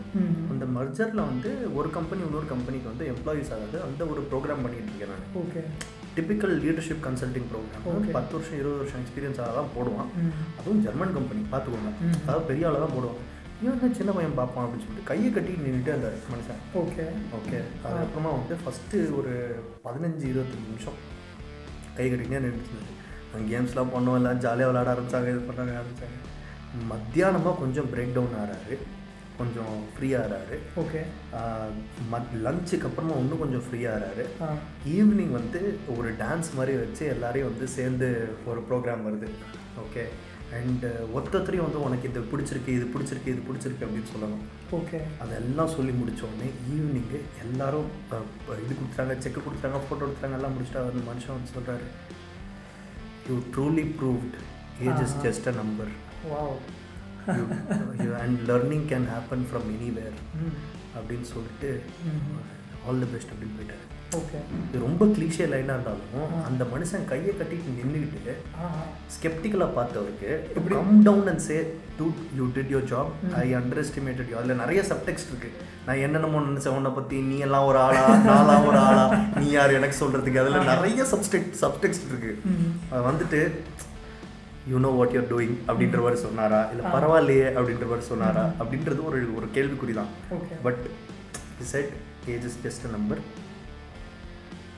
அந்த 0.52 0.64
மர்ஜரில் 0.76 1.22
வந்து 1.30 1.50
ஒரு 1.78 1.88
கம்பெனி 1.96 2.20
இன்னொரு 2.26 2.46
கம்பெனிக்கு 2.52 2.90
வந்து 2.90 3.04
எம்ப்ளாயீஸ் 3.12 3.52
ஆகாது. 3.56 3.76
அந்த 3.86 4.00
ஒரு 4.12 4.20
ப்ரோக்ராம் 4.30 4.62
பண்ணிட்டு 4.64 4.90
இருக்கேன் 4.90 5.12
நான். 5.14 5.24
Okay. 5.42 5.62
Typical 6.16 6.54
leadership 6.64 7.02
consulting 7.06 7.48
programme. 7.52 7.84
பத்து 8.16 8.32
வருஷம் 8.36 8.58
இருபது 8.60 8.80
வருஷம் 8.82 9.02
எக்ஸ்பீரியன்ஸ் 9.02 9.40
தான் 9.58 9.72
போடுவான். 9.76 10.10
அதுவும் 10.58 10.82
ஜெர்மன் 10.86 11.16
கம்பெனி 11.18 11.42
பார்த்துக்கோங்க. 11.54 11.92
அதாவது 12.22 12.46
பெரிய 12.50 12.68
ஆளாக 12.70 12.82
தான் 12.84 12.96
போடுவாங்க 12.96 13.24
இவன் 13.62 13.76
என்ன 13.76 13.94
சின்ன 14.00 14.10
பையன் 14.16 14.38
பார்ப்பான்? 14.40 14.64
அப்படின்னு 14.64 14.84
சொல்லிட்டு 14.86 15.08
கையை 15.10 15.30
கட்டி 15.36 15.52
நின்றுட்டு 15.64 15.94
அந்த 15.96 16.08
மனுஷன். 16.32 16.60
ஓகே. 16.82 17.04
ஓகே. 17.38 17.58
அதுக்கப்புறமா 17.86 18.32
வந்து 18.38 18.56
ஃபஸ்ட்டு 18.62 18.98
ஒரு 19.20 19.32
பதினஞ்சு 19.86 20.26
இருபத்தஞ்சு 20.32 20.68
நிமிஷம் 20.70 20.98
கை 21.98 22.06
கட்டினே 22.10 22.40
நின்றுட்டு 22.46 22.94
அங்கே 23.32 23.48
கேம்ஸ்லாம் 23.52 23.94
பண்ணோம் 23.94 24.18
எல்லாம் 24.18 24.42
ஜாலியாக 24.44 24.70
விளாட 24.70 24.88
ஆரம்பிச்சாங்க 24.94 25.32
இது 25.34 25.40
பண்ண 25.48 25.70
ஆரம்பிச்சாங்க. 25.80 26.16
மத்தியானமாக 26.88 27.58
கொஞ்சம் 27.58 27.90
பிரேக் 27.92 28.14
டவுன் 28.14 28.38
ஆகிறாரு 28.38 28.76
கொஞ்சம் 29.36 29.74
ஃப்ரீ 29.92 30.08
ஆகிறாரு 30.14 30.56
ஓகே 30.76 31.00
மத் 32.10 32.32
லஞ்சுக்கு 32.42 32.88
அப்புறமா 32.88 33.16
இன்னும் 33.16 33.38
கொஞ்சம் 33.38 33.64
ஃப்ரீ 33.66 33.80
ஆகிறாரு 33.86 34.24
ஆ. 34.40 34.48
ஈவினிங் 34.94 35.34
வந்து 35.36 35.60
ஒரு 35.96 36.08
டான்ஸ் 36.18 36.50
மாதிரி 36.54 36.74
வச்சு 36.78 37.04
எல்லாரையும் 37.06 37.50
வந்து 37.50 37.68
சேர்ந்து 37.68 38.08
ஒரு 38.46 38.62
ப்ரோக்ராம் 38.68 39.06
வருது. 39.06 39.28
ஓகே 39.84 40.04
அண்டு 40.58 40.88
ஒத்தத்தையும் 41.14 41.66
வந்து 41.66 41.80
உனக்கு 41.80 42.08
இது 42.08 42.20
பிடிச்சிருக்கு 42.30 42.70
இது 42.76 42.86
பிடிச்சிருக்கு 42.92 43.32
இது 43.32 43.42
பிடிச்சிருக்கு 43.48 43.86
அப்படின்னு 43.86 44.12
சொல்லணும். 44.12 44.44
ஓகே 44.72 44.98
அதெல்லாம் 45.20 45.74
சொல்லி 45.74 45.92
முடிச்ச 45.92 46.22
உடனே 46.24 46.48
ஈவினிங்கு 46.70 47.20
எல்லாரும் 47.42 47.88
இது 48.58 48.72
கொடுத்துட்டாங்க 48.72 49.16
செக் 49.18 49.38
கொடுத்துட்டாங்க 49.38 49.80
ஃபோட்டோ 49.84 50.04
எடுத்துட்டாங்க 50.06 50.38
எல்லாம் 50.38 50.54
முடிச்சுட்டு 50.56 50.82
அந்த 50.84 51.04
மனுஷன் 51.10 51.36
வந்து 51.36 51.54
சொல்கிறாரு 51.54 51.86
you 53.28 53.36
truly 53.54 53.86
proved 53.98 54.36
age 54.86 55.02
is 55.06 55.16
just 55.22 55.48
a 55.48 55.56
number 55.56 55.92
wow 56.32 56.56
and 58.24 58.38
learning 58.50 58.86
can 58.92 59.06
happen 59.14 59.46
from 59.50 59.68
anywhere 59.76 60.18
அப்படின்னு 60.96 61.28
சொல்லிட்டு 61.34 61.70
ஆல் 62.86 63.00
தி 63.04 63.08
பெஸ்ட் 63.12 63.32
அப்படின்னு 63.34 63.56
போயிட்டாரு. 63.58 63.84
ஓகே 64.18 64.38
இது 64.66 64.76
ரொம்ப 64.84 65.06
கிளீஷே 65.14 65.46
லைனாக 65.52 65.74
இருந்தாலும் 65.76 66.30
அந்த 66.48 66.62
மனுஷன் 66.74 67.02
கையை 67.10 67.32
கட்டிட்டு 67.40 67.74
நின்றுக்கிட்டு 67.78 68.34
ஸ்கெப்டிக்கலாக 69.14 69.76
பார்த்தவருக்கு 69.78 70.30
come 70.74 70.94
down 71.08 71.28
and 71.32 71.44
say 71.48 71.56
to 71.98 72.06
you 72.38 72.44
did 72.56 72.70
your 72.74 72.86
job 72.92 73.10
I 73.42 73.44
underestimated 73.84 74.30
you 74.30 74.38
அதில் 74.40 74.60
நிறைய 74.62 74.82
சப்டெக்ஸ்ட் 74.92 75.30
இருக்கு. 75.32 75.50
நான் 75.86 76.02
என்னென்னமோ 76.06 76.40
நினச்சேன். 76.46 76.76
உன்னை 76.78 76.90
பற்றி 76.96 77.18
நீ 77.28 77.36
எல்லாம் 77.48 77.66
ஒரு 77.68 77.78
ஆளா? 77.84 78.02
நான்லாம் 78.28 78.66
ஒரு 78.70 78.80
ஆளா? 78.86 79.04
நீ 79.40 79.46
யார்? 79.58 79.76
எனக்கு 79.80 79.98
சொல்கிறதுக்கு 80.00 80.42
அதில் 80.44 80.70
நிறைய 80.72 81.04
சப்டெக்ட் 81.12 81.54
சப்டெக்ஸ்ட் 81.64 82.08
இருக்கு. 82.10 82.32
ம் 82.52 82.72
அது 82.92 83.02
வந்துட்டு 83.10 83.40
you 84.68 84.76
know 84.80 84.88
what 84.96 85.12
you're 85.14 85.28
doing 85.30 85.54
அப்படின்ற 85.68 85.98
மாதிரி 86.02 86.18
சொன்னாரா? 86.22 86.58
இல்லை 86.72 86.82
பரவாயில்லையே 86.94 87.46
அப்படின்ற 87.56 87.84
மாதிரி 87.90 88.04
சொன்னாரா? 88.08 88.42
அப்படின்றது 88.60 89.00
ஒரு 89.08 89.18
ஒரு 89.36 89.46
கேள்விக்குறி 89.54 89.92
தான் 89.94 90.10
but 90.64 90.82
said 91.70 91.90
age 92.32 92.44
is 92.48 92.58
just 92.64 92.84
number 92.94 93.20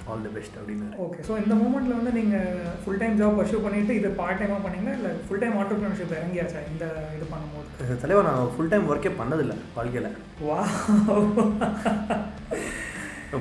all 0.07 0.23
the 0.25 0.31
best 0.35 0.55
அப்படின்னாரு 0.59 0.95
ஓகே. 1.03 1.19
ஸோ 1.27 1.33
இந்த 1.41 1.53
மூமெண்ட்டில் 1.59 1.95
வந்து 1.97 2.11
நீங்கள் 2.17 2.47
ஃபுல் 2.81 2.97
டைம் 3.01 3.13
ஜாப் 3.19 3.37
பர்சியூ 3.39 3.59
பண்ணிட்டு 3.65 3.93
இது 3.99 4.09
பார்ட் 4.19 4.39
டைமாக 4.41 4.59
பண்ணீங்களா? 4.65 4.93
இல்லை 4.99 5.11
ஃபுல் 5.25 5.41
டைம் 5.43 5.55
ஆண்டர்பிரினர்ஷிப் 5.59 6.15
இறங்கியாச்சா 6.19 6.61
இந்த 6.71 6.85
இது 7.17 7.25
பண்ணும்போது. 7.33 7.69
அஹ் 7.85 7.99
தலைவா 8.03 8.23
நான் 8.29 8.51
ஃபுல் 8.55 8.71
டைம் 8.73 8.89
ஒர்க்கே 8.91 9.11
பண்ணதில்லை 9.21 9.57
வாழ்க்கையில். 9.77 10.09
வா 10.43 10.59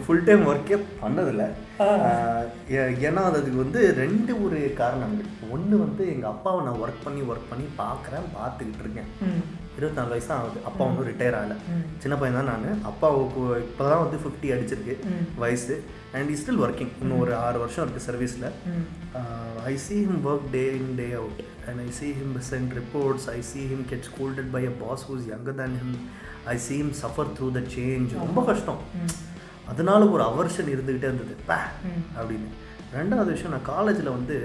ஃபுல் 0.06 0.26
டைம் 0.28 0.44
ஒர்க்கே 0.50 0.78
பண்ணதில்லை. 1.04 1.48
ஏன்னா 3.08 3.22
அதுக்கு 3.30 3.56
வந்து 3.64 3.80
ரெண்டு 4.00 4.32
ஒரு 4.46 4.60
காரணங்கள். 4.82 5.30
ஒன்று 5.56 5.76
வந்து 5.84 6.04
எங்கள் 6.14 6.32
அப்பாவை 6.34 6.60
நான் 6.66 6.82
ஒர்க் 6.84 7.06
பண்ணி 7.06 7.22
ஒர்க் 7.32 7.50
பண்ணி 7.52 7.66
பார்க்குறேன் 7.82 8.28
பார்த்துக்கிட்டு 8.38 8.84
இருக்கேன். 8.86 9.10
இருபத்தாலு 9.78 10.14
வயசு 10.14 10.30
தான் 10.30 10.42
ஆகுது. 10.42 10.60
அப்பா 10.70 10.84
வந்து 10.90 11.08
ரிட்டையர் 11.10 11.38
ஆகலை. 11.40 11.58
சின்ன 12.04 12.16
பையன் 12.22 12.38
தான் 12.40 12.50
நான். 12.52 12.82
அப்பாவுக்கு 12.92 13.42
இப்போ 13.68 13.84
தான் 13.92 14.04
வந்து 14.04 14.18
ஃபிஃப்டி 14.24 14.50
அடிச்சிருக்கு. 14.56 14.96
வயசு. 15.44 15.78
அண்ட் 16.18 16.32
இஸ் 16.34 16.42
ஸ்டில் 16.44 16.62
ஒர்க்கிங் 16.66 16.94
இன்னும் 17.02 17.22
ஒரு 17.26 17.34
ஆறு 17.46 17.58
வருஷம் 17.64 17.84
இருக்குது 17.86 18.08
சர்வீஸில் 18.10 18.50
ஐ 19.72 19.76
see 19.86 20.02
him 20.08 20.18
work 20.28 20.44
day 20.58 20.68
in 20.80 20.86
day 21.02 21.12
out. 21.22 21.40
And 21.70 21.80
I 21.88 21.90
see 21.98 22.12
him 22.20 22.30
send 22.50 22.70
reports. 22.82 23.24
I 23.38 23.42
see 23.50 23.66
him 23.72 23.82
get 23.90 24.04
scolded 24.10 24.48
by 24.56 24.62
a 24.70 24.74
boss 24.82 25.02
who's 25.08 25.26
younger 25.34 25.54
than 25.60 25.74
him. 25.82 25.92
I 26.54 26.58
see 26.66 26.78
him 26.82 26.92
suffer 27.02 27.26
through 27.36 27.52
the 27.58 27.64
change. 27.76 28.10
ரொம்ப 28.26 28.44
கஷ்டம். 28.50 28.80
அதனால 29.70 30.06
ஒரு 30.06 30.24
aversion 30.24 30.72
இருந்துக்கிட்டே 30.74 31.08
இருந்தது. 31.10 31.36
பா. 31.46 31.60
அப்படின்னு. 32.20 32.50
ரெண்டாவது 32.96 33.32
விஷயம் 33.36 33.52
நான் 33.52 33.70
காலேஜில் 33.76 34.16
வந்து 34.18 34.36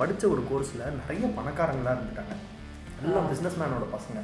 படிச்ச 0.00 0.22
ஒரு 0.34 0.42
கோர்ஸில் 0.50 0.86
நிறைய 1.00 1.26
பணக்காரங்களாக 1.38 1.96
இருந்துட்டாங்க. 1.96 2.34
எல்லாம் 3.04 3.28
பிஸ்னஸ் 3.32 3.60
மேனோட 3.60 3.86
பசங்க. 3.96 4.20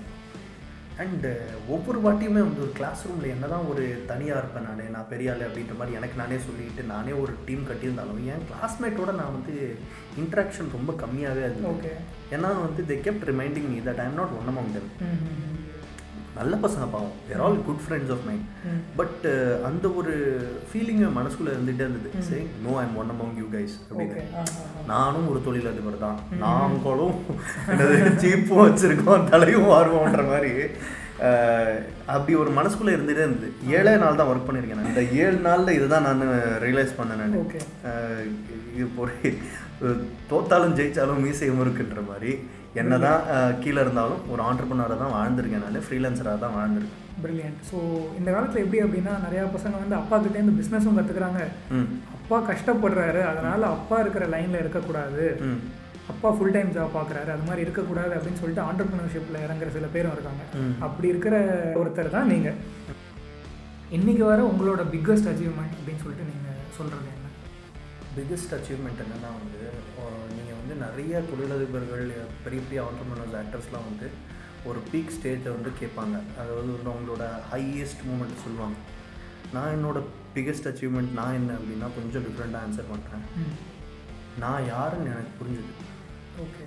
அண்டு 1.02 1.30
ஒவ்வொரு 1.68 1.98
வாட்டியுமே 1.98 2.40
வந்து 2.44 2.60
ஒரு 2.60 2.72
கிளாஸ் 2.74 3.06
ரூமில் 3.06 3.30
என்ன 3.30 3.46
தான் 3.46 3.66
ஒரு 3.66 4.04
தனியாக 4.06 4.38
இருப்பேன் 4.38 4.66
நான் 4.66 4.90
நான் 4.90 5.08
பெரிய 5.08 5.32
ஆளு 5.32 5.44
அப்படின்ற 5.46 5.76
மாதிரி 5.78 5.96
எனக்கு 5.96 6.16
நானே 6.16 6.36
சொல்லிட்டு 6.38 6.82
நானே 6.82 7.12
ஒரு 7.12 7.32
டீம் 7.46 7.66
கட்டியிருந்தாலும் 7.68 8.22
என் 8.32 8.46
கிளாஸ்மேட்டோட 8.50 9.14
நான் 9.14 9.36
வந்து 9.36 9.56
இன்ட்ராக்ஷன் 10.20 10.72
ரொம்ப 10.72 10.92
கம்மியாகவே 11.02 11.44
இருந்தது. 11.48 11.74
ஓகே 11.74 11.92
ஏன்னா 12.34 12.48
வந்து 12.64 12.82
they 12.88 12.96
kept 13.06 13.28
reminding 13.30 13.68
me 13.72 13.78
that 13.78 14.02
I 14.04 14.06
am 14.10 14.18
not 14.20 14.34
one 14.40 14.50
among 14.52 14.80
நல்ல 16.36 16.54
பசங்க 16.64 16.84
பாவம். 16.92 17.14
They're 17.28 17.42
all 17.44 17.56
good 17.68 17.82
friends 17.84 18.12
of 18.14 18.24
mind. 18.28 18.44
But 18.98 19.24
அந்த 19.68 19.86
ஒரு 20.00 20.12
ஃபீலிங் 20.68 21.02
மனசுக்குள்ளே 21.18 21.54
இருந்துகிட்டே 21.54 21.84
இருந்தது. 21.86 22.10
சரி 22.28 22.44
no 22.66 22.72
I'm 22.82 22.94
one 23.02 23.12
among 23.14 23.34
you 23.40 23.46
guys 23.56 23.74
அப்படின்னு. 23.88 24.24
நானும் 24.92 25.28
ஒரு 25.32 25.42
தொழிலதிபர் 25.46 26.04
தான். 26.06 26.18
நாங்களும் 26.44 27.18
ஜீப்பும் 28.24 28.64
வச்சுருக்கோம் 28.64 29.28
தலையும் 29.34 29.68
மாறுவோன்ற 29.72 30.24
மாதிரி. 30.32 30.52
அப்படி 32.14 32.32
ஒரு 32.42 32.50
மனசுக்குள்ளே 32.58 32.92
இருந்துகிட்டே 32.96 33.24
இருந்தது. 33.26 33.48
ஏழே 33.78 33.94
நாள் 34.02 34.18
தான் 34.20 34.30
ஒர்க் 34.32 34.46
பண்ணியிருக்கேன் 34.48 34.80
நான். 34.80 34.92
இந்த 34.92 35.02
ஏழு 35.22 35.38
நாளில் 35.46 35.76
இதுதான் 35.78 36.06
நான் 36.08 36.22
ரியலைஸ் 36.66 36.98
பண்ணேன் 36.98 37.20
நான். 37.22 37.34
இது 38.76 38.86
ஒரு 39.00 39.14
தோத்தாலும் 40.30 40.76
ஜெயிச்சாலும் 40.78 41.20
மீசையும் 41.24 41.60
இருக்குன்ற 41.64 42.00
மாதிரி. 42.10 42.32
என்னதான் 42.80 43.22
கீழே 43.62 43.80
இருந்தாலும் 43.84 44.22
ஒரு 44.32 44.40
ஆண்டர்பனராக 44.48 44.96
தான் 45.02 45.14
வாழ்ந்திருக்கேன் 45.16 45.64
நான் 45.66 45.86
ஃப்ரீலான்சராக 45.86 46.38
தான் 46.44 46.56
வாழ்ந்திருக்கேன். 46.58 47.04
பிரில்லியன்ட் 47.22 47.60
ஸோ 47.70 47.78
இந்த 48.18 48.28
காலத்தில் 48.34 48.64
எப்படி 48.64 48.80
அப்படின்னா 48.84 49.14
நிறையா 49.26 49.44
பசங்க 49.56 49.76
வந்து 49.82 49.96
அப்பா 50.00 50.16
கிட்டேருந்து 50.24 50.58
பிஸ்னஸும் 50.60 50.98
கற்றுக்குறாங்க 50.98 51.40
அப்பா 52.16 52.38
கஷ்டப்படுறாரு 52.50 53.20
அதனால 53.30 53.60
அப்பா 53.76 53.96
இருக்கிற 54.04 54.24
லைனில் 54.34 54.62
இருக்கக்கூடாது. 54.62 55.24
அப்பா 56.12 56.28
ஃபுல் 56.36 56.54
டைம் 56.56 56.74
ஜாப் 56.76 56.94
பார்க்குறாரு 56.98 57.30
அது 57.34 57.46
மாதிரி 57.48 57.64
இருக்கக்கூடாது 57.66 58.12
அப்படின்னு 58.18 58.40
சொல்லிட்டு 58.42 58.66
ஆண்டர்பிரினர்ஷிப்பில் 58.68 59.42
இறங்குற 59.46 59.70
சில 59.76 59.88
பேரும் 59.94 60.14
இருக்காங்க. 60.16 60.44
அப்படி 60.86 61.08
இருக்கிற 61.12 61.34
ஒருத்தர் 61.80 62.14
தான் 62.16 62.30
நீங்கள் 62.32 62.58
இன்னைக்கு 63.96 64.24
வர 64.30 64.40
உங்களோட 64.52 64.82
பிக்கஸ்ட் 64.94 65.30
அச்சீவ்மெண்ட் 65.32 65.76
அப்படின்னு 65.78 66.02
சொல்லிட்டு 66.04 66.30
நீங்கள் 66.32 66.64
சொல்கிறது 66.78 67.08
என்ன? 67.14 67.27
பிக்கெஸ்ட் 68.18 68.54
அச்சீவ்மெண்ட் 68.56 69.02
என்னன்னா 69.04 69.30
வந்து 69.40 69.62
நீங்கள் 70.36 70.58
வந்து 70.60 70.74
நிறைய 70.84 71.22
தொழிலதிபர்கள் 71.30 72.06
பெரிய 72.44 72.60
பெரிய 72.66 72.80
ஆண்டர்பிரினர்ஸ் 72.88 73.38
ஆக்டர்ஸ்லாம் 73.42 73.88
வந்து 73.90 74.08
ஒரு 74.68 74.78
பீக் 74.92 75.14
ஸ்டேஜை 75.16 75.50
வந்து 75.56 75.70
கேட்பாங்க. 75.80 76.16
அதாவது 76.40 76.68
வந்து 76.76 76.92
அவங்களோட 76.94 77.24
ஹையஸ்ட் 77.52 78.02
மூமெண்ட் 78.08 78.42
சொல்லுவாங்க. 78.44 78.78
நான் 79.54 79.74
என்னோட 79.76 79.98
பிக்கெஸ்ட் 80.34 80.68
அச்சீவ்மெண்ட் 80.70 81.12
நான் 81.18 81.36
என்ன 81.40 81.52
அப்படின்னா 81.58 81.88
கொஞ்சம் 81.98 82.24
டிஃப்ரெண்ட்டாக 82.26 82.64
ஆன்சர் 82.66 82.90
பண்ணுறேன் 82.92 83.24
நான் 84.42 84.68
யாருன்னு 84.72 85.12
எனக்கு 85.14 85.32
புரிஞ்சுது. 85.40 85.72
Okay. 86.44 86.64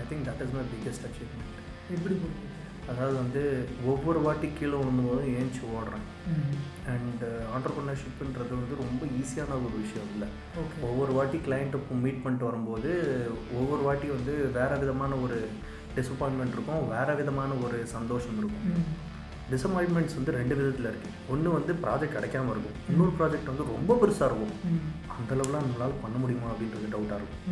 I 0.00 0.02
think 0.10 0.26
that 0.28 0.42
is 0.46 0.54
my 0.58 0.64
biggest 0.74 1.06
achievement 1.08 1.58
எப்படி 1.96 2.14
புரியுது 2.22 2.51
அதாவது 2.90 3.16
வந்து 3.22 3.42
ஒவ்வொரு 3.90 4.20
வாட்டி 4.26 4.48
கீழே 4.58 4.74
விழுந்தும்போதும் 4.78 5.30
ஏஞ்சி 5.40 5.62
ஓடுறேன். 5.76 6.06
அண்ட் 6.92 7.22
ஆண்டர்பிரினர்ஷிப்புன்றது 7.56 8.52
வந்து 8.60 8.80
ரொம்ப 8.82 9.02
ஈஸியான 9.20 9.58
ஒரு 9.66 9.76
விஷயம் 9.84 10.10
இல்லை. 10.14 10.28
ஒவ்வொரு 10.88 11.12
வாட்டி 11.18 11.38
கிளைண்ட்டை 11.46 11.98
மீட் 12.04 12.22
பண்ணிட்டு 12.24 12.48
வரும்போது 12.50 12.90
ஒவ்வொரு 13.60 13.82
வாட்டி 13.88 14.08
வந்து 14.16 14.34
வேறு 14.58 14.80
விதமான 14.82 15.14
ஒரு 15.26 15.38
டிசப்பாயின்மெண்ட் 15.96 16.56
இருக்கும் 16.56 16.84
வேறு 16.94 17.14
விதமான 17.22 17.54
ஒரு 17.64 17.78
சந்தோஷம் 17.94 18.38
இருக்கும். 18.42 18.66
டிசப்பாயின்மெண்ட்ஸ் 19.52 20.16
வந்து 20.18 20.36
ரெண்டு 20.38 20.54
விதத்தில் 20.58 20.90
இருக்குது 20.90 21.16
ஒன்று 21.32 21.48
வந்து 21.56 21.72
ப்ராஜெக்ட் 21.84 22.16
கிடைக்காம 22.18 22.52
இருக்கும். 22.54 22.76
இன்னொரு 22.92 23.12
ப்ராஜெக்ட் 23.18 23.50
வந்து 23.52 23.64
ரொம்ப 23.72 23.96
பெருசாக 24.02 24.28
இருக்கும். 24.30 24.54
ம் 24.72 24.84
அந்த 25.16 25.30
அளவுலாம் 25.36 25.66
நம்மளால் 25.66 26.00
பண்ண 26.04 26.16
முடியுமா 26.22 26.48
அப்படின்றது 26.52 26.92
டவுட்டாக 26.94 27.20
இருக்கும். 27.20 27.42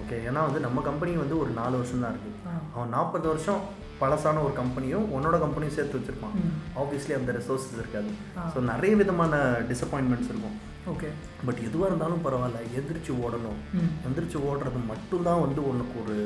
ஓகே 0.00 0.16
ஏன்னா 0.28 0.40
வந்து 0.48 0.60
நம்ம 0.64 0.82
கம்பெனி 0.88 1.12
வந்து 1.24 1.36
ஒரு 1.42 1.50
நாலு 1.60 1.74
வருஷம் 1.80 2.02
தான் 2.04 2.12
இருக்குது 2.14 2.40
அவன் 2.74 2.92
நாற்பது 2.96 3.26
வருஷம் 3.32 3.62
பழசான 4.00 4.42
ஒரு 4.46 4.54
கம்பெனியும் 4.60 5.06
உன்னோட 5.16 5.36
கம்பெனியும் 5.44 5.76
சேர்த்து 5.76 5.98
வச்சுருப்பான் 5.98 6.34
ஆப்வியஸ்லி 6.80 7.14
அந்த 7.18 7.30
ரிசோர்ஸஸ் 7.38 7.78
இருக்காது. 7.82 8.10
ஸோ 8.52 8.58
நிறைய 8.72 8.92
விதமான 9.00 9.32
டிசப்பாயின்மெண்ட்ஸ் 9.70 10.30
இருக்கும். 10.32 10.56
ஓகே 10.92 11.08
பட் 11.46 11.60
எதுவாக 11.68 11.88
இருந்தாலும் 11.90 12.22
பரவாயில்ல. 12.26 12.60
எந்திரிச்சு 12.78 13.12
ஓடணும். 13.24 13.58
எந்திரிச்சு 14.06 14.38
ஓடுறது 14.50 14.80
மட்டும்தான் 14.92 15.42
வந்து 15.46 15.62
உனக்கு 15.72 15.96
ஒரு 16.02 16.16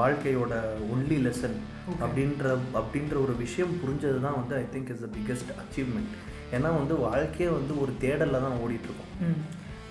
வாழ்க்கையோட 0.00 0.54
ஒன்லி 0.94 1.18
லெசன். 1.26 1.56
அப்படின்ற 2.04 2.46
அப்படின்ற 2.80 3.14
ஒரு 3.24 3.34
விஷயம் 3.44 3.76
புரிஞ்சது 3.82 4.18
தான் 4.26 4.38
வந்து 4.40 4.56
I 4.62 4.64
think 4.74 4.90
is 4.94 5.04
the 5.04 5.10
biggest 5.18 5.52
achievement 5.62 6.12
ஏன்னா 6.56 6.70
வந்து 6.80 6.96
வாழ்க்கையே 7.06 7.50
வந்து 7.58 7.72
ஒரு 7.84 7.92
தேடலில் 8.02 8.44
தான் 8.46 8.58
ஓடிட்டு 8.64 8.88
இருக்கோம். 8.88 9.12
ம். 9.28 9.38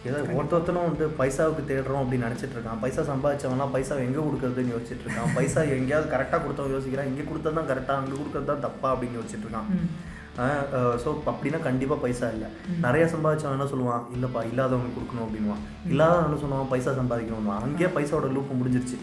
ஏதோ 0.10 0.18
ஒருத்தொருத்தனும் 0.38 0.88
வந்து 0.88 1.06
பைசாவுக்கு 1.20 1.62
தேடுறோம் 1.70 2.02
அப்படின்னு 2.02 2.28
நினச்சிட்டு 2.28 2.56
இருக்கான். 2.58 2.80
பைசா 2.84 3.04
சம்பாதிச்சவனா 3.12 3.68
பைசா 3.76 3.96
எங்கே 4.08 4.22
கொடுக்குறதுன்னு 4.26 4.74
யோசிச்சுட்டு 4.76 5.06
இருக்கான். 5.06 5.32
பைசா 5.38 5.62
எங்கேயாவது 5.78 6.08
கரெக்டாக 6.16 6.42
கொடுத்தவன் 6.44 6.76
யோசிக்கிறான். 6.76 7.10
இங்கே 7.12 7.26
கொடுத்தது 7.30 7.58
தான் 7.60 7.70
கரெக்டாக 7.72 8.02
அங்கே 8.02 8.16
கொடுக்கறது 8.20 8.50
தான் 8.52 8.66
தப்பா 8.68 8.90
அப்படின்னு 8.96 9.20
யோசிச்சுட்டு 9.20 9.48
இருக்கான். 9.48 9.70
ஸோ 11.04 11.10
அப்படின்னா 11.32 11.60
கண்டிப்பாக 11.68 12.00
பைசா 12.06 12.28
இல்லை. 12.36 12.48
நிறைய 12.86 13.04
சம்பாதிச்சவன் 13.14 13.56
என்ன 13.58 13.68
சொல்லுவான்? 13.74 14.04
இல்லைப்பா 14.16 14.42
இல்லாதவங்க 14.52 14.90
கொடுக்கணும் 14.98 15.26
அப்படின்வான் 15.26 15.64
இல்லாதவன் 15.92 16.28
என்ன 16.30 16.40
சொல்லுவான்? 16.42 16.72
பைசா 16.74 16.94
சம்பாதிக்கணும் 17.00 17.54
அங்கேயே 17.68 17.90
பைசாவோட 17.98 18.30
லூப்பு 18.36 18.60
முடிஞ்சிருச்சு. 18.62 18.98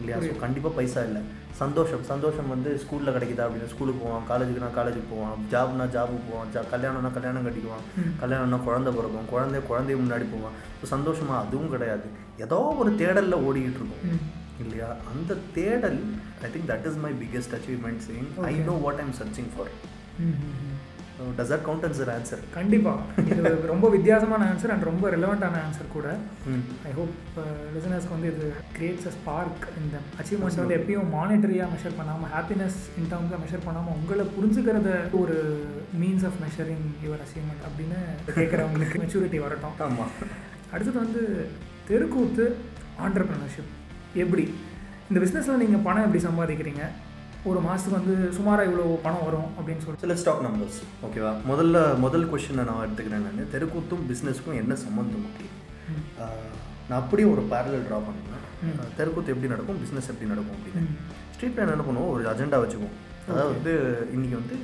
இல்லையா? 0.00 0.18
ஸோ 0.26 0.34
கண்டிப்பாக 0.44 0.74
பைசா 0.78 1.02
இல்லை. 1.08 1.22
சந்தோஷம் 1.60 2.04
சந்தோஷம் 2.10 2.50
வந்து 2.52 2.70
ஸ்கூலில் 2.82 3.14
கிடைக்குதா 3.14 3.44
அப்படின்னு 3.46 3.72
ஸ்கூலுக்கு 3.72 4.00
போவான் 4.04 4.26
காலேஜுக்குனா 4.30 4.68
காலேஜுக்கு 4.78 5.08
போவான் 5.12 5.40
ஜாப்னா 5.52 5.86
ஜாபுக்கு 5.94 6.28
போவான் 6.30 6.50
ஜா 6.54 6.60
கல்யாணம்னா 6.72 7.10
கல்யாணம் 7.16 7.46
கட்டிக்குவான். 7.46 7.84
கல்யாணம்னா 8.22 8.58
குழந்தை 8.68 8.92
பிறக்கும் 8.98 9.30
குழந்தை 9.32 9.60
குழந்தைய 9.70 9.98
முன்னாடி 10.02 10.26
போவான். 10.34 10.56
ஸோ 10.80 10.86
சந்தோஷமா 10.94 11.34
அதுவும் 11.44 11.72
கிடையாது. 11.74 12.06
ஏதோ 12.46 12.60
ஒரு 12.82 12.92
தேடலில் 13.02 13.42
ஓடிக்கிட்டு 13.46 13.80
இருக்கும் 13.80 14.22
இல்லையா? 14.64 14.88
அந்த 15.10 15.36
தேடல் 15.56 16.00
I 16.46 16.50
think 16.54 16.68
that 16.72 16.86
is 16.90 16.98
my 17.04 17.12
biggest 17.22 17.54
achievement 17.58 18.02
saying 18.08 18.30
I. 18.50 18.54
Know 18.70 18.76
what 18.86 19.02
I'm 19.04 19.14
searching 19.20 19.50
for 19.54 19.72
does 21.38 21.50
that 21.52 21.64
count 21.68 21.84
as 21.88 22.00
answer 22.16 22.42
கண்டிப்பா. 22.56 22.92
இது 23.32 23.50
ரொம்ப 23.72 23.86
வித்தியாசமான 23.94 24.46
ஆன்சர் 24.52 24.72
அண்ட் 24.74 24.86
ரொம்ப 24.90 25.04
ரெலவெண்ட்டான 25.14 25.60
ஆன்சர் 25.66 25.88
கூட. 25.96 26.08
ஐ 26.88 26.92
ஹோப் 26.98 27.14
லிசனர்ஸ்க்கு 27.74 28.16
வந்து 28.16 28.30
இது 28.34 28.46
கிரியேட்ஸ் 28.76 29.08
அ 29.10 29.12
ஸ்பார்க் 29.18 29.64
இந்த 29.82 29.96
அச்சீவ்மெண்ட்ஸ் 30.20 30.60
வந்து 30.62 30.76
எப்பயும் 30.78 31.10
மானிட்டரியாக 31.16 31.68
மெஷர் 31.74 31.98
பண்ணாமல் 32.00 32.32
ஹாப்பினஸ் 32.36 32.78
இன் 33.00 33.10
டர்ம்ஸாக 33.12 33.40
மெஷர் 33.44 33.66
பண்ணாமல் 33.66 33.96
உங்களை 33.98 34.26
புரிஞ்சுக்கிறத 34.36 34.90
ஒரு 35.20 35.36
means 36.02 36.26
of 36.30 36.38
measuring 36.46 36.86
your 37.06 37.22
achievement 37.26 37.64
அப்படின்னு 37.68 38.00
கேட்குறவங்களுக்கு 38.38 39.02
மெச்சூரிட்டி 39.04 39.40
வரட்டும். 39.46 39.76
ஆமாம் 39.88 40.14
அடுத்தது 40.72 40.98
வந்து 41.04 41.22
தெருக்கூத்து 41.90 42.44
ஆண்டர்பிரினர்ஷிப் 43.06 43.70
எப்படி? 44.24 44.44
இந்த 45.08 45.18
பிஸ்னஸில் 45.22 45.62
நீங்கள் 45.62 45.84
பணம் 45.86 46.04
எப்படி 46.06 46.20
சம்பாதிக்கிறீங்க? 46.26 46.82
ஒரு 47.48 47.58
மாதத்துக்கு 47.64 47.98
வந்து 47.98 48.14
சுமாராக 48.36 48.68
இவ்வளோ 48.68 48.86
பணம் 49.04 49.26
வரும் 49.26 49.50
அப்படின்னு 49.58 49.82
சொல்லி 49.84 50.02
சில 50.02 50.14
ஸ்டாக் 50.20 50.42
நம்பர்ஸ் 50.46 50.80
ஓகேவா 51.06 51.30
முதல்ல 51.50 51.76
முதல் 52.04 52.26
கொஷினை 52.32 52.64
நான் 52.70 52.82
எடுத்துக்கிறேன் 52.86 53.24
நான். 53.26 53.52
தெருக்கூத்தும் 53.54 54.02
பிஸ்னஸ்க்கும் 54.10 54.58
என்ன 54.62 54.76
சம்மந்தம் 54.84 55.28
நான் 56.88 57.00
அப்படியே 57.02 57.26
ஒரு 57.34 57.42
பேரலல் 57.52 57.86
ட்ரா 57.86 57.98
பண்ணுவேன். 58.08 58.44
தெருக்கூத்து 58.98 59.32
எப்படி 59.34 59.52
நடக்கும் 59.52 59.80
பிஸ்னஸ் 59.82 60.10
எப்படி 60.12 60.30
நடக்கும் 60.32 60.56
அப்படின்னு. 60.56 60.92
ஸ்ட்ரீட் 61.34 61.54
பிளான் 61.56 61.74
என்ன 61.76 61.86
பண்ணுவோம்? 61.88 62.12
ஒரு 62.14 62.22
அஜெண்டா 62.32 62.60
வச்சுக்குவோம். 62.62 62.96
அதாவது 63.28 63.52
வந்து 63.54 63.72
இன்றைக்கி 64.14 64.36
வந்து 64.40 64.56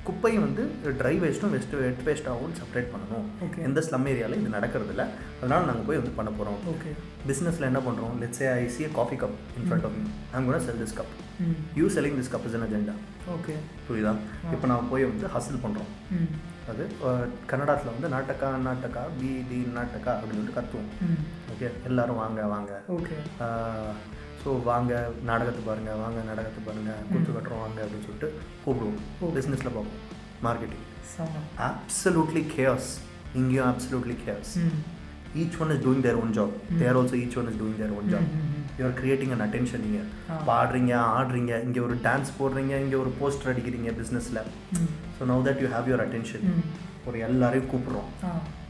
அஹ், 0.00 0.06
குப்பையை 0.06 0.38
வந்து 0.40 0.62
ட்ரை 0.98 1.12
வேஸ்ட்டும் 1.22 1.52
வெஸ்ட் 1.54 1.74
வெட் 1.78 2.02
வேஸ்ட்டாகவும் 2.04 2.54
செப்பரேட் 2.58 2.90
பண்ணணும். 2.92 3.24
Okay. 3.42 3.62
எந்த 3.66 3.80
ஸ்லம் 3.86 4.06
ஏரியாவில் 4.06 4.38
இது 4.38 4.50
நடக்கிறது 4.54 4.92
இல்லை 4.94 5.06
அதனால் 5.38 5.66
நாங்கள் 5.68 5.86
போய் 5.88 5.98
வந்து 5.98 6.12
பண்ண 6.16 6.30
போகிறோம் 6.32 6.60
ஓகே 6.70 6.90
பிஸ்னஸில் 7.26 7.68
என்ன 7.68 7.80
பண்ணுறோம் 7.86 8.14
let's 8.20 8.42
I 8.52 8.66
see 8.74 8.86
coffee 8.94 9.16
cup 9.18 9.36
in 9.56 9.66
front 9.66 9.86
of 9.86 9.96
me 9.96 10.04
I'm 10.32 10.46
கூட 10.46 10.60
sell 10.64 10.80
this 10.80 10.96
cup 10.98 11.12
you 11.76 11.88
selling 11.94 12.16
this 12.18 12.32
cup 12.32 12.46
is 12.48 12.56
an 12.56 12.66
agenda 12.66 12.94
okay 13.34 13.56
புரியுதா? 13.86 14.14
இப்போ 14.52 14.68
நான் 14.68 14.88
போய் 14.90 15.06
வந்து 15.06 15.28
ஹசில் 15.34 15.62
பண்ணுறோம் 15.62 15.90
ம் 16.14 16.30
அது 16.70 16.84
கன்னடாத்தில் 17.46 17.92
வந்து 17.92 18.08
நாட்டக்கா 18.10 18.48
நாட்டக்கா 18.64 19.02
பி 19.16 19.30
டி 19.48 19.60
நாட்டக்கா 19.74 20.12
அப்படின்னு 20.16 20.56
கத்துவோம். 20.56 20.90
ஓகே 21.52 21.68
எல்லாரும் 21.88 22.20
வாங்க 22.20 22.40
வாங்க. 22.48 22.72
ஓகே 22.96 23.16
ஸோ 24.42 24.50
வாங்க 24.64 24.92
நாடகத்தை 25.24 25.62
பாருங்கள் 25.64 25.98
வாங்க 26.02 26.20
நாடகத்தை 26.28 26.60
பாருங்கள் 26.64 27.00
குத்து 27.10 27.30
கட்டுறோம் 27.32 27.62
வாங்க 27.64 27.78
அப்படின்னு 27.84 28.06
சொல்லிட்டு 28.06 28.28
கூப்பிடுவோம். 28.64 29.00
பிஸ்னஸில் 29.36 29.74
பார்ப்போம் 29.74 30.00
மார்க்கெட்டிங் 30.46 30.86
absolutely 31.66 32.42
chaos. 32.52 32.84
இங்கேயும் 33.34 33.68
absolutely 33.70 34.16
chaos. 34.24 34.50
ம். 34.60 34.78
Each 35.34 35.56
one 35.60 35.70
is 35.70 35.80
doing 35.80 36.00
their 36.02 36.16
own 36.16 36.30
job. 36.32 36.50
they 36.78 36.86
are 36.86 36.96
also 36.96 37.16
each 37.16 37.36
one 37.36 37.48
is 37.48 37.56
doing 37.56 37.76
their 37.76 37.92
own 37.96 38.06
job. 38.12 38.24
ம், 38.28 38.38
ம், 38.38 38.54
ம். 38.54 38.64
you 38.78 38.84
are 38.86 38.94
creating 38.94 39.30
an 39.32 39.42
attention 39.46 39.82
here. 39.90 40.06
ஆ. 40.30 40.36
பாடுறீங்க 40.48 40.92
ஆடுறீங்க 41.16 41.52
இங்கே 41.66 41.80
ஒரு 41.80 41.96
டான்ஸ் 42.06 42.30
போடுறீங்க 42.38 42.74
இங்கே 42.84 42.96
ஒரு 42.96 43.12
போஸ்டர் 43.20 43.50
அடிக்கிறீங்க 43.52 43.92
பிஸ்னஸில் 44.00 44.40
so 45.16 45.28
now 45.30 45.44
that 45.48 45.62
you 45.64 45.70
have 45.74 45.90
your 45.90 46.04
attention 46.06 46.46
ஒரு 47.08 47.18
எல்லாரையும் 47.28 47.70
கூப்பிடுறோம். 47.72 48.08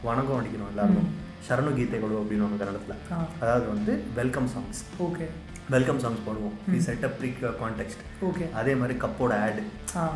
வணக்கம் 0.03 0.39
அடிக்கணும் 0.39 0.71
எல்லாருக்கும். 0.73 1.09
சரணு 1.47 1.73
கீதைகள் 1.73 2.19
அப்படின்னு 2.19 2.43
ஒன்று 2.43 2.57
கன்னடத்தில் 2.57 2.95
ஆ. 3.13 3.25
அதாவது 3.39 3.67
வந்து 3.67 4.03
welcome 4.15 4.47
songs 4.47 5.03
okay. 5.03 5.25
Welcome 5.69 5.99
songs 5.99 6.27
போடுவோம். 6.27 6.73
We 6.73 6.77
set 6.77 7.03
up 7.03 7.19
pre 7.19 7.29
contact 7.29 8.25
okay. 8.25 8.51
அதே 8.51 8.75
மாதிரி 8.75 8.99
கப்போட 8.99 9.41
ஆடு 9.41 9.63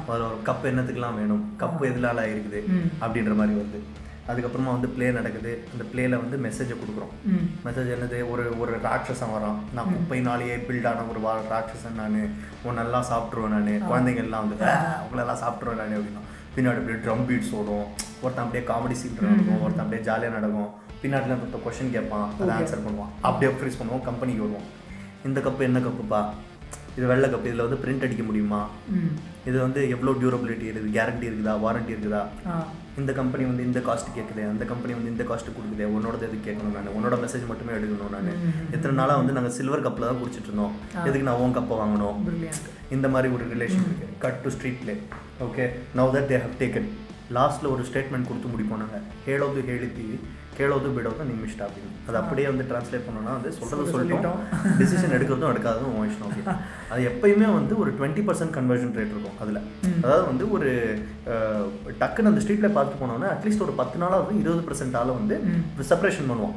அதில் 0.08 0.22
ஒரு 0.22 0.38
கப் 0.46 0.74
என்னத்துக்குலாம் 0.74 1.16
வேணும்? 1.16 1.56
கப் 1.60 1.82
எதுலால 1.82 2.20
இருக்குது? 2.22 2.60
அப்படின்ற 3.02 3.36
மாதிரி 3.36 3.58
வருது. 3.58 3.80
அதுக்கப்புறமா 4.28 4.64
வந்து 4.64 4.88
ப்ளே 4.88 5.12
நடக்குது. 5.12 5.64
அந்த 5.72 5.84
ப்ளேல 5.94 6.10
வந்து 6.10 6.50
மெசேஜை 6.50 6.76
கொடுக்குறோம். 6.76 7.40
மெசேஜ் 7.66 7.94
என்னது? 7.94 8.30
ஒரு 8.30 8.60
ஒரு 8.60 8.78
ராட்சசன் 8.78 9.38
வரான். 9.38 9.56
நான் 9.74 9.86
குப்பைனாலேயே 9.86 10.56
பில்ட் 10.56 10.88
ஆன 10.88 11.04
ஒரு 11.04 11.20
வா- 11.20 11.54
ராட்சசன் 11.54 11.96
நான். 11.96 12.34
உன்னெல்லாம் 12.66 13.06
சாப்பிட்ருவேன் 13.12 13.48
நான். 13.48 13.82
குழந்தைங்க 13.92 14.16
எல்லாம் 14.16 14.50
வந்து 14.50 14.66
"ஆ, 14.66 15.04
உங்களெல்லாம் 15.12 15.44
சாப்பிட்ருவேன் 15.44 15.76
நான் 15.76 15.98
அப்படின்னா 15.98 16.24
பின்னாடி 16.56 16.78
அப்படியே 16.78 17.04
ட்ரம் 17.04 17.26
பீட்ஸ் 17.26 17.52
ஓடும். 17.52 17.84
ஒருத்தன் 18.22 18.46
அப்படியே 18.46 18.70
காமெடி 18.70 18.92
சீன் 18.92 19.18
நடக்கும். 19.22 19.62
ஒருத்தன் 19.62 19.86
அப்படியே 19.86 20.02
ஜாலியாக 20.02 20.36
நடக்கும். 20.36 20.84
பின்னாடிலாம் 21.02 21.46
இப்போ 21.48 21.60
கொஷின் 21.66 21.94
கேட்பான் 21.96 22.28
அதை 22.40 22.52
ஆன்சர் 22.58 22.86
பண்ணுவான். 22.88 23.12
அப்படியே 23.28 23.52
ஃப்ரீஸ் 23.60 23.80
பண்ணுவோம் 23.80 24.06
கம்பெனிக்கு 24.10 24.46
வருவோம். 24.46 24.68
இந்த 25.30 25.40
கப்பு 25.48 25.64
என்ன 25.70 25.80
கப்புப்பா 25.88 26.22
இது 26.98 27.06
வெள்ளை 27.12 27.28
கப்பு 27.32 27.48
இதில் 27.50 27.64
வந்து 27.66 27.80
பிரிண்ட் 27.84 28.04
அடிக்க 28.06 28.24
முடியுமா? 28.28 28.60
இது 29.50 29.58
வந்து 29.64 29.80
எவ்வளோ 29.94 30.12
டியூரபிலிட்டி 30.20 30.66
இருக்குது? 30.70 30.94
கேரண்டி 30.98 31.26
இருக்குதா? 31.30 31.54
வாரண்டி 31.64 31.92
இருக்குதா? 31.96 32.22
இந்த 33.02 33.12
கம்பெனி 33.18 33.44
வந்து 33.50 33.66
இந்த 33.70 33.80
காஸ்ட் 33.88 34.14
கேட்குது? 34.18 34.44
அந்த 34.52 34.64
கம்பெனி 34.70 34.94
வந்து 34.98 35.12
இந்த 35.14 35.24
காஸ்ட் 35.32 35.50
கொடுக்குது? 35.58 35.86
உன்னோட 35.96 36.22
எது 36.28 36.38
கேட்கணும் 36.48 36.78
நான்? 36.78 36.94
உன்னோட 36.98 37.18
மெசேஜ் 37.24 37.50
மட்டுமே 37.52 37.76
எடுக்கணும் 37.80 38.16
நான். 38.16 38.32
எத்தனை 38.76 38.94
நாளாக 39.00 39.20
வந்து 39.22 39.36
நாங்கள் 39.38 39.56
சில்வர் 39.58 39.86
கப்பில் 39.88 40.10
தான் 40.10 40.22
குடிச்சிட்டு 40.22 40.50
இருந்தோம். 40.52 40.76
எதுக்கு 41.08 41.28
நான் 41.30 41.42
உன் 41.46 41.58
கப்பை 41.58 41.78
வாங்கணும்? 41.82 42.22
இந்த 42.98 43.08
மாதிரி 43.16 43.34
ஒரு 43.38 43.46
ரிலேஷன் 43.56 43.86
இருக்குது 43.88 44.16
கட் 44.26 44.42
டு 44.46 44.52
ஸ்ட்ரீட் 44.56 44.76
ஸ்ட்ரீட்ல 44.76 44.94
okay 45.46 45.64
now 45.98 46.14
that 46.16 46.30
they 46.32 46.38
have 46.44 46.56
taken 46.62 46.88
லாஸ்ட்டில் 47.38 47.72
ஒரு 47.74 47.84
ஸ்டேட்மெண்ட் 47.90 48.28
கொடுத்து 48.30 48.50
முடிப்போம் 48.54 48.82
நாங்கள் 48.84 49.04
ஹேட் 49.28 49.44
ஆஃப் 49.46 49.56
தி 49.58 49.64
ஹேலித்தி 49.70 50.06
கேளோது 50.58 50.88
பிடோதும் 50.96 51.30
நீங்கள் 51.30 51.48
இஷ்டம் 51.50 51.68
அப்படின்னு. 51.68 51.92
அது 52.08 52.18
அப்படியே 52.22 52.48
வந்து 52.52 52.66
ட்ரான்ஸ்லேட் 52.70 53.06
பண்ணோம்னா 53.08 53.34
வந்து 53.38 53.52
சொல்கிறது 53.58 53.94
சொல்லிட்டோம். 53.96 54.40
டிசிஷன் 54.82 55.16
எடுக்கிறதும் 55.18 55.52
எடுக்காததும் 55.54 55.96
உன் 55.98 56.08
இஷ்டம் 56.12 56.28
அப்படின்னு 56.28 56.56
அது 56.92 57.02
எப்பயுமே 57.12 57.50
வந்து 57.58 57.74
ஒரு 57.82 57.92
டுவெண்ட்டி 57.98 58.24
பர்சன்ட் 58.30 58.56
கன்வர்ஷன் 58.58 58.96
ரேட் 59.00 59.14
இருக்கும் 59.16 59.40
அதில். 59.46 59.60
அதாவது 60.04 60.26
வந்து 60.32 60.48
ஒரு 60.56 60.70
டக்குன்னு 62.02 62.32
அந்த 62.32 62.44
ஸ்ட்ரீட்டில் 62.46 62.76
பார்த்து 62.78 63.02
போனோம்னா 63.04 63.30
அட்லீஸ்ட் 63.36 63.66
ஒரு 63.68 63.76
பத்து 63.82 64.00
நாளாவது 64.06 64.40
இருபது 64.44 64.64
பர்சன்ட் 64.70 64.98
ஆளை 65.02 65.14
வந்து 65.20 65.38
செப்ரேஷன் 65.92 66.32
பண்ணுவோம். 66.32 66.56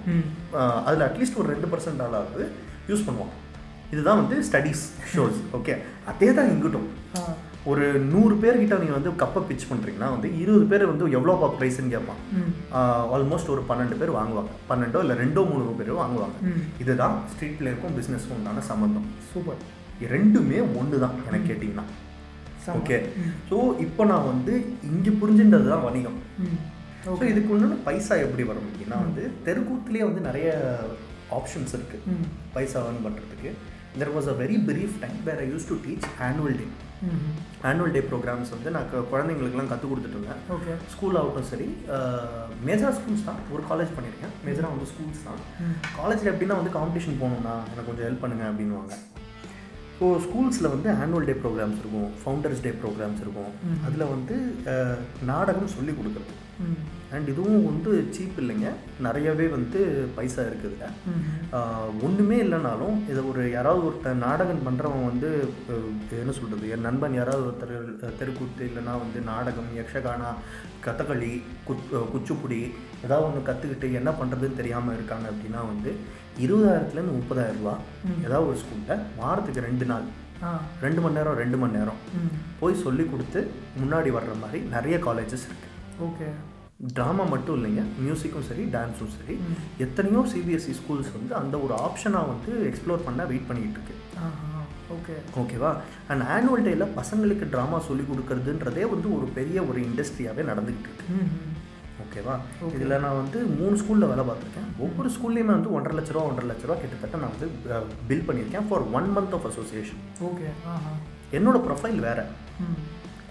அதில் 0.86 1.08
அட்லீஸ்ட் 1.10 1.40
ஒரு 1.42 1.50
ரெண்டு 1.54 1.70
பர்சன்ட் 1.74 2.02
ஆளாவது 2.06 2.46
யூஸ் 2.92 3.06
பண்ணுவோம். 3.08 3.34
இதுதான் 3.92 4.20
வந்து 4.22 4.38
ஸ்டடீஸ் 4.46 4.82
ஷோஸ் 5.12 5.38
ஓகே 5.58 5.74
அதே 6.12 6.30
தான் 6.38 6.50
இங்கிட்டும் 6.54 6.88
ஒரு 7.70 7.84
நூறு 8.12 8.34
பேர்கிட்ட 8.42 8.74
நீங்கள் 8.82 8.98
வந்து 8.98 9.10
கப்பை 9.22 9.40
பிச் 9.48 9.68
பண்ணுறீங்கன்னா 9.70 10.08
வந்து 10.14 10.28
இருபது 10.42 10.66
பேர் 10.72 10.84
வந்து 10.90 11.04
எவ்வளோப்பா 11.18 11.48
ப்ரைஸ்ன்னு 11.58 11.92
கேட்பான். 11.94 12.20
ஆல்மோஸ்ட் 13.16 13.52
ஒரு 13.54 13.62
பன்னெண்டு 13.70 13.98
பேர் 14.00 14.16
வாங்குவாங்க. 14.18 14.52
பன்னெண்டோ 14.70 15.00
இல்லை 15.04 15.16
ரெண்டோ 15.22 15.42
மூணு 15.50 15.74
பேரோ 15.80 15.96
வாங்குவாங்க. 16.02 16.36
இதுதான் 16.82 17.16
ஸ்ட்ரீட் 17.32 17.58
பிளேயருக்கும் 17.60 17.96
பிஸ்னஸ்க்கும் 17.98 18.38
உண்டான 18.38 18.64
சம்மந்தம் 18.70 19.08
சூப்பர். 19.30 19.60
ரெண்டுமே 20.14 20.58
ஒன்று 20.80 21.02
தான் 21.04 21.16
எனக்கு 21.28 21.48
கேட்டிங்கன்னா. 21.50 21.86
ஓகே 22.78 22.96
ஸோ 23.50 23.56
இப்போ 23.84 24.02
நான் 24.12 24.26
வந்து 24.32 24.54
இங்கே 24.92 25.12
புரிஞ்சுன்றது 25.20 25.68
தான் 25.74 25.86
வணிகம் 25.88 26.18
ஸோ 27.04 27.20
இதுக்கு 27.32 27.52
உண்டான 27.54 27.78
பைசா 27.86 28.14
எப்படி 28.24 28.44
வரும்? 28.50 28.66
அப்படின்னா 28.70 28.96
வந்து 29.06 29.22
தெருக்கூத்துலேயே 29.46 30.04
வந்து 30.08 30.22
நிறைய 30.28 30.48
ஆப்ஷன்ஸ் 31.38 31.72
இருக்குது 31.76 32.16
பைசா 32.56 32.80
earn 32.88 32.98
பண்ணுறதுக்கு 33.06 33.50
there 34.00 34.12
was 34.16 34.28
a 34.32 34.36
very 34.42 34.58
brief 34.68 34.98
time 35.04 35.18
where 35.28 35.40
I 35.44 35.48
use 35.54 35.68
to 35.70 35.76
teach 35.86 36.06
annual 36.28 36.58
day 36.60 36.66
annual 37.68 37.94
day 37.96 38.00
programmes 38.10 38.52
வந்து 38.54 38.72
நான் 38.76 38.88
குழந்தைங்களுக்குலாம் 39.12 39.70
கற்றுக் 39.72 39.92
கொடுத்துட்டு 39.92 40.18
இருந்தேன் 40.18 40.40
ஓகே. 40.56 40.72
ஸ்கூல் 40.94 41.18
ஆகட்டும் 41.20 41.48
சரி 41.52 41.68
மேஜரா 42.68 42.90
ஸ்கூல்ஸ் 42.98 43.26
தான். 43.28 43.40
ஒரு 43.54 43.62
காலேஜ் 43.70 43.94
பண்ணியிருக்கேன் 43.96 44.34
மேஜராக 44.46 44.72
வந்து 44.74 44.90
ஸ்கூல்ஸ் 44.92 45.24
தான். 45.28 45.40
காலேஜில் 46.00 46.32
எப்படின்னா 46.32 46.58
வந்து 46.60 46.74
காம்படிஷன் 46.78 47.20
போகணும்னா 47.22 47.54
எனக்கு 47.72 47.88
கொஞ்சம் 47.90 48.08
ஹெல்ப் 48.08 48.24
பண்ணுங்க 48.24 48.46
அப்படின்வாங்க 48.50 48.94
ஸோ 50.00 50.08
ஸ்கூல்ஸில் 50.24 50.72
வந்து 50.72 50.88
ஆனுவல் 51.02 51.28
டே 51.28 51.34
ப்ரோக்ராம்ஸ் 51.44 51.80
இருக்கும். 51.82 52.10
ஃபவுண்டர்ஸ் 52.20 52.60
டே 52.66 52.70
ப்ரோக்ராம்ஸ் 52.82 53.22
இருக்கும். 53.24 53.52
அதில் 53.86 54.10
வந்து 54.14 54.36
நாடகம் 55.30 55.74
சொல்லி 55.76 55.92
கொடுக்குறது. 56.00 56.34
அண்ட் 57.10 57.28
இதுவும் 57.28 57.66
வந்து 57.66 57.90
சீப் 58.14 58.38
இல்லைங்க. 58.40 58.68
நிறையவே 59.04 59.46
வந்து 59.52 59.80
பைசா 60.16 60.42
இருக்குதுங்க. 60.44 60.88
ம் 61.10 61.22
ஆஹ் 61.54 61.92
ஒண்ணுமே 62.02 62.38
இல்லைனாலும் 62.42 62.96
இதை 63.08 63.22
ஒரு 63.28 63.42
யாராவது 63.50 63.82
ஒருத்தர் 63.86 64.22
நாடகம் 64.22 64.64
பண்ணுறவன் 64.66 65.06
வந்து 65.06 65.30
என்ன 66.18 66.34
சொல்கிறது 66.36 66.70
என் 66.70 66.86
நண்பன் 66.86 67.16
யாராவது 67.16 67.46
ஒருத்தர் 67.46 67.74
தெருக்கூத்து 68.18 68.62
இல்லைன்னா 68.68 68.94
வந்து 68.98 69.20
நாடகம் 69.28 69.70
யக்ஷகானா 69.78 70.30
கதகளி 70.82 71.32
அஹ், 71.68 72.08
குச்சிப்புடி 72.12 72.60
ஏதாவது 73.02 73.26
ஒன்று 73.26 73.48
கற்றுக்கிட்டு 73.48 73.88
என்ன 73.98 74.12
பண்ணுறதுன்னு 74.18 74.60
தெரியாமல் 74.60 74.96
இருக்காங்க 74.96 75.26
அப்படின்னா 75.32 75.62
வந்து 75.68 75.90
இருபதாயிரத்துலேருந்து 76.38 77.18
முப்பதாயிரம் 77.18 77.60
ரூபா 77.60 77.74
ஏதாவது 78.24 78.48
ஒரு 78.48 78.58
ஸ்கூலில் 78.60 78.92
வாரத்துக்கு 79.18 79.66
ரெண்டு 79.66 79.86
நாள். 79.86 80.06
ரெண்டு 80.82 81.00
மணி 81.00 81.16
நேரம் 81.16 81.38
ரெண்டு 81.40 81.56
மணி 81.58 81.76
நேரம். 81.76 82.00
போய் 82.58 82.82
சொல்லி 82.82 83.04
கொடுத்து 83.06 83.40
முன்னாடி 83.80 84.10
வர்ற 84.14 84.34
மாதிரி 84.40 84.60
நிறைய 84.70 84.96
காலேஜஸ் 85.06 85.46
இருக்குது 85.46 85.74
ஓகே. 86.06 86.28
ட்ராமா 86.80 87.24
மட்டும் 87.30 87.56
இல்லைங்க 87.58 87.82
மியூசிக்கும் 88.02 88.44
சரி 88.48 88.64
டான்ஸும் 88.74 89.14
சரி 89.14 89.34
எத்தனையோ 89.84 90.20
சிபிஎஸ்சி 90.32 90.72
ஸ்கூல்ஸ் 90.80 91.10
வந்து 91.16 91.32
அந்த 91.38 91.54
ஒரு 91.64 91.74
ஆப்ஷனாக 91.86 92.28
வந்து 92.32 92.50
எக்ஸ்ப்ளோர் 92.68 93.06
பண்ண 93.06 93.24
வெயிட் 93.30 93.48
பண்ணிக்கிட்டு 93.48 93.78
இருக்கு. 93.78 93.94
ஓகே. 94.96 95.14
ஓகேவா? 95.40 95.70
அண்ட் 96.10 96.22
ஆனுவல் 96.34 96.64
டேயில் 96.66 96.94
பசங்களுக்கு 96.98 97.46
ட்ராமா 97.54 97.78
சொல்லி 97.88 98.04
கொடுக்கறதுன்றதே 98.10 98.84
வந்து 98.92 99.08
ஒரு 99.16 99.26
பெரிய 99.38 99.64
ஒரு 99.70 99.80
இண்டஸ்ட்ரியாகவே 99.88 100.44
நடந்துக்கிட்டு 100.50 100.90
இருக்கு. 100.90 101.16
ஓகேவா? 102.04 102.34
இதில் 102.76 103.00
நான் 103.04 103.18
வந்து 103.20 103.38
மூணு 103.58 103.74
ஸ்கூலில் 103.80 104.10
வேலை 104.12 104.24
பார்த்துருக்கேன். 104.28 104.70
ஒவ்வொரு 104.86 105.10
ஸ்கூல்லையுமே 105.16 105.52
வந்து 105.56 105.72
ஒன்றரை 105.78 105.96
லட்ச 105.98 106.14
ரூபா 106.16 106.26
ஒன்றரை 106.30 106.48
லட்ச 106.50 106.68
ரூபா 106.68 106.78
கிட்டத்தட்ட 106.82 107.22
நான் 107.24 107.34
வந்து 107.34 107.48
பில் 108.10 108.26
பண்ணியிருக்கேன் 108.28 108.68
for 108.70 108.86
one 109.00 109.08
month 109.16 109.34
of 109.38 109.48
association 109.50 110.02
okay 110.30 110.48
என்னோட 111.38 111.58
ப்ரொஃபைல் 111.66 112.00
வேறு. 112.06 112.24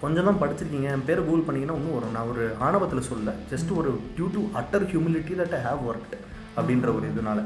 கொஞ்சம் 0.02 0.26
தான் 0.28 0.40
படிச்சிருக்கீங்க 0.40 0.88
என் 0.96 1.06
பேர் 1.06 1.24
கூகுள் 1.28 1.46
பண்ணிங்கன்னா 1.46 1.76
இன்னும் 1.78 1.96
வரும். 1.98 2.14
நான் 2.16 2.28
ஒரு 2.32 2.44
ஆணவத்தில் 2.66 3.08
சொல்ல 3.10 3.34
ஜஸ்ட் 3.52 3.70
ஒரு 3.80 3.90
due 4.16 4.26
to 4.36 4.42
utter 4.60 4.86
humility 4.92 5.36
that 5.40 5.54
I 5.58 5.60
have 5.68 5.82
worked 5.90 6.14
அப்படின்ற 6.58 6.88
ஒரு 6.98 7.06
இதனால. 7.12 7.40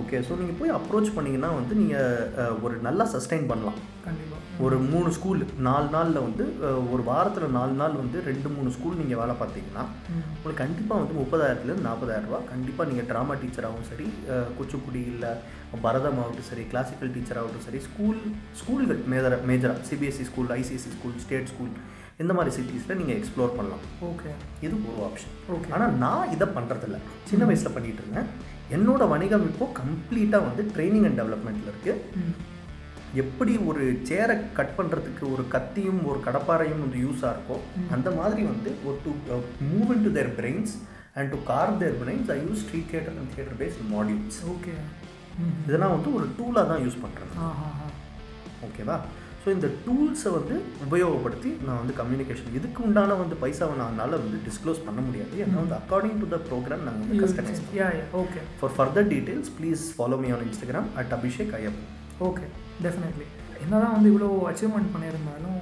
ஓகே 0.00 0.16
ஸோ 0.28 0.32
நீங்கள் 0.40 0.58
போய் 0.60 0.76
அப்ரோச் 0.78 1.14
பண்ணிங்கன்னா 1.18 1.50
வந்து 1.58 1.74
நீங்கள் 1.82 2.58
ஒரு 2.66 2.74
நல்லா 2.88 3.06
சஸ்டைன் 3.14 3.46
பண்ணலாம். 3.52 3.78
கண்டிப்பாக 4.06 4.42
ஒரு 4.64 4.76
மூணு 4.90 5.08
ஸ்கூல் 5.14 5.40
நாலு 5.66 5.88
நாளில் 5.94 6.24
வந்து 6.24 6.44
ஒரு 6.92 7.02
வாரத்தில் 7.08 7.54
நாலு 7.56 7.74
நாள் 7.80 7.96
வந்து 8.02 8.18
ரெண்டு 8.28 8.48
மூணு 8.56 8.68
ஸ்கூல் 8.76 8.98
நீங்கள் 9.00 9.20
வேலை 9.20 9.34
பார்த்தீங்கன்னா 9.40 9.84
உங்களுக்கு 10.36 10.60
கண்டிப்பாக 10.62 11.00
வந்து 11.02 11.18
முப்பதாயிரத்துலேருந்து 11.20 11.86
நாற்பதாயிரம் 11.88 12.28
ரூபா 12.28 12.40
கண்டிப்பாக 12.52 12.88
நீங்கள் 12.90 13.08
ட்ராமா 13.10 13.34
டீச்சராகவும் 13.40 13.88
சரி 13.90 14.06
குச்சிப்புடி 14.58 15.02
இல்லை 15.14 15.32
பரதம் 15.86 16.20
ஆகட்டும் 16.22 16.48
சரி 16.50 16.64
கிளாசிக்கல் 16.72 17.12
டீச்சர் 17.16 17.40
ஆகட்டும் 17.42 17.66
சரி 17.66 17.80
ஸ்கூல் 17.88 18.20
ஸ்கூல்கள் 18.60 19.02
மேஜர 19.14 19.40
மேஜராக 19.50 19.84
CBSE 19.90 20.26
school 20.30 20.54
ICSE 20.60 20.92
school 20.96 21.18
state 21.26 21.50
school 21.54 21.74
இந்த 22.22 22.32
மாதிரி 22.38 22.50
சிட்டிஸில் 22.56 22.98
நீங்கள் 22.98 23.16
எக்ஸ்ப்ளோர் 23.18 23.56
பண்ணலாம். 23.58 23.84
ஓகே. 24.08 24.32
இது 24.66 24.74
ஒரு 24.90 25.00
ஆப்ஷன் 25.06 25.32
ஓகே. 25.54 25.68
ஆனால் 25.76 25.94
நான் 26.04 26.30
இதை 26.34 26.46
பண்ணுறதில்ல 26.56 26.98
சின்ன 27.30 27.42
வயசில் 27.48 27.74
பண்ணிட்டு 27.76 28.02
இருந்தேன். 28.04 28.28
என்னோட 28.76 29.02
வணிகம் 29.14 29.46
இப்போ 29.50 29.66
கம்ப்ளீட்டாக 29.80 30.46
வந்து 30.48 30.62
ட்ரைனிங் 30.74 31.06
அண்ட் 31.08 31.18
டெவலப்மெண்ட்டில் 31.20 31.72
இருக்குது 31.72 32.22
எப்படி 33.14 33.52
ஒரு 33.68 33.82
சேரை 34.08 34.36
கட் 34.56 34.76
பண்ணுறதுக்கு 34.76 35.24
ஒரு 35.34 35.44
கத்தியும் 35.48 36.02
ஒரு 36.10 36.18
கடப்பாரையும் 36.20 36.82
வந்து 36.84 36.98
யூஸாக 37.02 37.34
இருக்கோ 37.34 37.56
அந்த 37.90 38.08
மாதிரி 38.12 38.42
வந்து 38.44 38.70
ஒரு 38.84 38.96
to 39.04 39.12
move 39.70 39.90
in 39.94 40.04
to 40.06 40.12
their 40.12 40.32
brains 40.38 40.72
and 41.16 41.30
to 41.30 41.38
car 41.44 41.74
their 41.78 41.98
brains 42.00 42.30
I 42.34 42.38
use 42.44 42.62
street 42.62 42.88
theatre 42.90 43.16
and 43.16 43.32
theatre 43.34 43.58
based 43.60 43.84
modules 43.92 44.40
okay 44.54 44.74
இதெல்லாம் 45.66 45.94
வந்து 45.94 46.10
ஒரு 46.18 46.26
டூலாக 46.36 46.66
தான் 46.70 46.82
யூஸ் 46.84 47.02
பண்ணுறேன் 47.04 47.32
ஓகேவா 48.66 48.96
ஸோ 49.42 49.50
இந்த 49.54 49.68
டூல்ஸை 49.80 50.30
வந்து 50.30 50.54
உபயோகப்படுத்தி 50.84 51.50
நான் 51.64 51.80
வந்து 51.80 51.94
கம்யூனிகேஷன் 51.98 52.54
இதுக்கு 52.58 52.80
உண்டான 52.82 53.16
வந்து 53.18 53.36
பைசாவை 53.42 53.74
நான் 53.76 53.90
என்னால் 53.90 54.16
வந்து 54.18 54.38
டிஸ்க்ளோஸ் 54.46 54.84
பண்ண 54.86 55.00
முடியாது. 55.00 55.32
ஏன்னா 55.42 55.58
வந்து 55.62 55.76
அக்கார்டிங் 55.80 56.20
டு 56.22 56.28
த 56.28 56.38
ப்ரோக்ராம் 56.46 56.86
நாங்கள் 56.86 57.02
வந்து 57.04 57.20
customize 57.24 57.60
okay 58.22 58.42
for 58.60 58.74
further 58.76 59.10
details 59.12 59.52
please 59.58 59.82
follow 59.96 60.18
me 60.22 60.30
on 60.30 60.46
Instagram 60.46 60.88
at 61.02 61.14
Abhishek 61.18 61.52
Ayyappan 61.60 61.93
okay 62.20 62.46
definitely 62.82 63.26
என்னதான் 63.62 63.92
வந்து 63.92 64.12
இவ்வளோ 64.12 64.42
அச்சீவ்மெண்ட் 64.50 64.94
பண்ணியிருந்தாலும் 64.94 65.58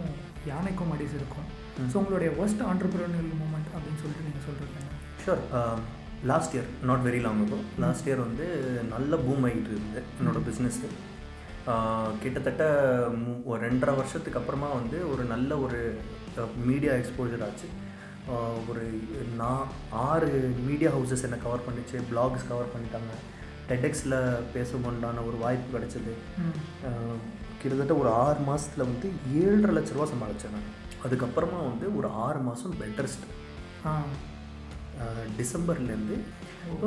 யானைக்கும் 0.46 0.92
அடிஸ் 0.92 1.14
இருக்கும். 1.14 1.48
ஸோ 1.92 1.96
உங்களுடைய 1.96 2.32
ஒஸ்ட் 2.32 2.62
ஆண்டர்பிரினியல் 2.70 3.32
மூமெண்ட் 3.32 3.70
அப்படின்னு 3.74 4.00
சொல்லிட்டு 4.00 4.24
நீங்கள் 4.24 4.46
சொல்கிறீங்க 4.46 4.80
sure 5.26 5.80
last 6.24 6.56
year 6.56 6.84
not 6.84 7.06
very 7.06 7.20
long 7.20 7.46
ago 7.46 7.58
last 7.78 8.08
year 8.08 8.16
வந்து 8.16 8.46
நல்ல 8.88 9.16
பூம் 9.16 9.44
ஆகிட்டு 9.44 9.70
இருந்தது 9.70 10.02
என்னோட 10.20 10.38
பிஸ்னஸ்ஸு 10.48 10.88
கிட்டத்தட்ட 12.22 12.64
மு- 13.08 13.44
ஒரு 13.44 13.72
ரெண்டரை 13.72 13.96
வருஷத்துக்கு 13.96 14.38
அப்புறமா 14.38 14.66
வந்து 14.68 15.12
ஒரு 15.12 15.24
நல்ல 15.24 15.56
ஒரு 15.58 16.00
மீடியா 16.64 16.92
எக்ஸ்போஜர் 16.92 17.44
ஆச்சு. 17.44 17.68
ஆஹ் 18.28 18.68
ஒரு 18.68 19.00
நான் 19.36 19.66
ஆறு 19.90 20.54
மீடியா 20.66 20.90
ஹவுசஸ் 20.90 21.22
என்னை 21.22 21.38
கவர் 21.42 21.60
பண்ணிச்சு 21.60 21.96
பிளாக்ஸ் 22.10 22.48
கவர் 22.48 22.72
பண்ணிட்டாங்க. 22.74 23.12
டெடெக்ஸில் 23.68 24.16
பேசணுண்டான 24.54 25.24
ஒரு 25.26 25.36
வாய்ப்பு 25.38 25.68
கிடச்சிது. 25.74 26.12
கிட்டத்தட்ட 27.60 27.94
ஒரு 27.96 28.10
ஆறு 28.20 28.40
மாதத்தில் 28.46 28.86
வந்து 28.86 29.08
ஏழரை 29.40 29.72
லட்ச 29.74 29.92
ரூபா 29.92 30.06
சமாளித்தேன் 30.10 30.54
நான். 30.54 30.70
அதுக்கப்புறமா 31.04 31.58
வந்து 31.66 31.86
ஒரு 31.98 32.08
ஆறு 32.24 32.40
மாதம் 32.42 32.78
பெட் 32.80 33.00
ரெஸ்ட் 33.00 33.26
ஆ. 33.86 33.92
டிசம்பர்லேருந்து 35.38 36.16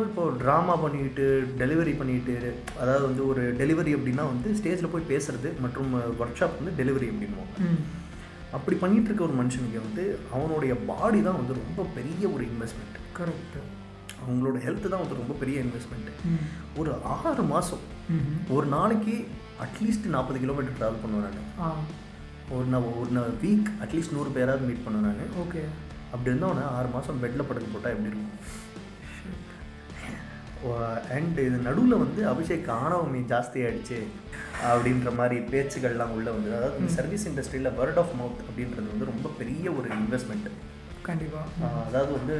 இப்போ 0.03 0.23
ட்ராமா 0.41 0.75
பண்ணிட்டு 0.81 1.23
டெலிவரி 1.59 1.93
பண்ணிட்டு 1.95 2.33
அதாவது 2.79 3.03
வந்து 3.07 3.23
ஒரு 3.27 3.41
டெலிவரி 3.57 3.91
அப்படின்னா 3.95 4.25
வந்து 4.29 4.49
ஸ்டேஜில் 4.59 4.91
போய் 4.93 5.09
பேசுறது 5.09 5.49
மற்றும் 5.61 5.89
ஒர்க் 6.19 6.39
ஷாப் 6.39 6.59
வந்து 6.59 6.73
டெலிவரி 6.79 7.07
அப்படின்வோம் 7.11 7.49
ம். 7.65 7.81
அப்படி 8.53 8.75
பண்ணிட்டு 8.77 9.09
இருக்க 9.09 9.23
ஒரு 9.23 9.37
மனுஷனுக்கு 9.39 9.79
வந்து 9.81 10.03
அவனுடைய 10.33 10.73
பாடி 10.87 11.19
தான் 11.21 11.39
வந்து 11.39 11.57
ரொம்ப 11.59 11.85
பெரிய 11.95 12.23
ஒரு 12.29 12.43
இன்வெஸ்ட்மெண்ட் 12.49 12.99
கரெக்ட் 13.17 13.57
அவங்களோட 14.19 14.57
ஹெல்த் 14.63 14.87
தான் 14.87 15.01
வந்து 15.01 15.19
ரொம்ப 15.19 15.35
பெரிய 15.35 15.63
இன்வெஸ்ட்மெண்ட் 15.63 16.09
ம். 16.27 16.41
ஒரு 16.77 16.91
ஆறு 17.15 17.43
மாதம் 17.49 17.83
ஒரு 18.49 18.67
நாளைக்கு 18.73 19.15
அட்லீஸ்ட் 19.63 20.07
நாற்பது 20.09 20.39
கிலோமீட்டர் 20.39 20.77
ட்ராவல் 20.77 21.03
பண்ணுவேன் 21.03 21.37
நான். 21.59 21.81
ஒரு 22.51 22.65
நான் 22.67 22.87
ஒரு 22.93 23.09
வீக் 23.43 23.69
அட்லீஸ்ட் 23.83 24.15
நூறு 24.15 24.31
பேராவது 24.33 24.67
மீட் 24.67 24.85
பண்ணுவேன் 24.85 25.07
நான். 25.13 25.35
ஓகே. 25.43 25.63
அப்படி 26.11 26.29
இருந்தவொடனே 26.29 26.65
ஆறு 26.73 26.89
மாதம் 26.89 27.21
பெட்டில் 27.21 27.47
படுக்க 27.47 27.67
போட்டால் 27.67 27.93
எப்படி 27.93 28.11
இருக்கும்? 28.11 28.35
அண்ட் 31.11 31.39
இது 31.39 31.57
நடுவில் 31.65 31.95
வந்து 31.95 32.21
அபிஷேக் 32.27 32.69
ஆணவமி 32.75 33.19
ஜாஸ்தி 33.29 33.59
ஆயிடுச்சு 33.63 33.97
அப்படின்ற 34.65 35.09
மாதிரி 35.15 35.37
பேச்சுகள்லாம் 35.51 36.13
உள்ள 36.15 36.29
வந்து 36.31 36.49
அதாவது 36.55 36.79
இந்த 36.79 36.91
சர்வீஸ் 36.95 37.27
இண்டஸ்ட்ரியில் 37.27 37.75
வேர்ட் 37.77 37.99
ஆஃப் 37.99 38.15
மவுத் 38.15 38.41
அப்படின்றது 38.45 38.87
வந்து 38.91 39.05
ரொம்ப 39.05 39.29
பெரிய 39.37 39.65
ஒரு 39.71 39.89
இன்வெஸ்ட்மெண்ட் 39.97 40.47
கண்டிப்பாக 41.05 41.67
அதாவது 41.81 42.11
வந்து 42.15 42.35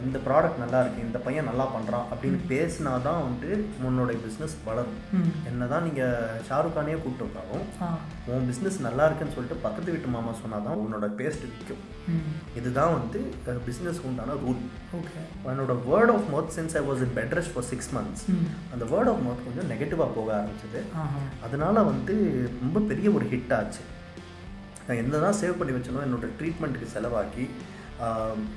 இந்த 0.00 0.18
ப்ராடக்ட் 0.24 0.60
நல்லா 0.60 0.78
இருக்கு 0.82 1.04
இந்த 1.04 1.18
பையன் 1.20 1.48
நல்லா 1.48 1.64
பண்ணுறான் 1.72 2.06
அப்படின்னு 2.10 2.38
பேசினா 2.50 2.92
தான் 3.06 3.22
வந்து 3.24 3.48
உன்னோட 3.82 4.10
பிஸ்னஸ் 4.22 4.54
வளரும். 4.66 4.98
என்ன 5.48 5.66
தான் 5.72 5.86
நீங்கள் 5.86 6.14
ஷாருக் 6.48 6.74
கானே 6.74 6.96
கூப்பிட்டு 6.96 7.26
வந்தாலும் 7.26 7.64
ஆ. 7.80 7.88
உன் 8.30 8.46
பிஸ்னஸ் 8.50 8.78
நல்லா 8.86 9.06
இருக்குன்னு 9.06 9.34
சொல்லிட்டு 9.34 9.58
பக்கத்து 9.64 9.94
வீட்டு 9.94 10.10
மாமா 10.10 10.32
சொன்னால் 10.38 10.66
தான் 10.66 10.82
உன்னோட 10.82 11.08
பேஸ்ட் 11.18 11.46
விற்கும் 11.48 11.82
இதுதான் 12.58 12.94
வந்து 12.94 13.20
பிஸ்னஸ் 13.66 14.00
உண்டான 14.06 14.36
ரூல் 14.42 14.62
ஓகே. 14.98 15.18
என்னோட 15.48 15.74
word 15.86 16.12
of 16.14 16.28
mouth 16.30 16.54
since 16.56 16.76
I 16.76 16.84
was 16.86 17.04
in 17.04 17.14
bed 17.16 17.34
rest 17.38 17.54
for 17.54 17.68
six 17.68 17.90
months 17.94 18.24
அந்த 18.72 18.84
வேர்ட் 18.92 19.12
ஆஃப் 19.12 19.22
மவுத் 19.24 19.44
கொஞ்சம் 19.46 19.70
நெகட்டிவாக 19.72 20.10
போக 20.14 20.30
ஆரம்பிச்சது. 20.38 20.82
அதனால 21.46 21.82
வந்து 21.90 22.16
ரொம்ப 22.58 22.78
பெரிய 22.88 23.08
ஒரு 23.12 23.26
ஹிட் 23.30 23.54
ஆச்சு. 23.56 23.82
நான் 24.84 25.00
என்ன 25.00 25.18
தான் 25.20 25.38
சேவ் 25.38 25.58
பண்ணி 25.58 25.72
வச்சனோ 25.74 26.04
என்னோட 26.04 26.28
ட்ரீட்மெண்ட்டுக்கு 26.38 26.86
செலவாக்கி 26.92 27.44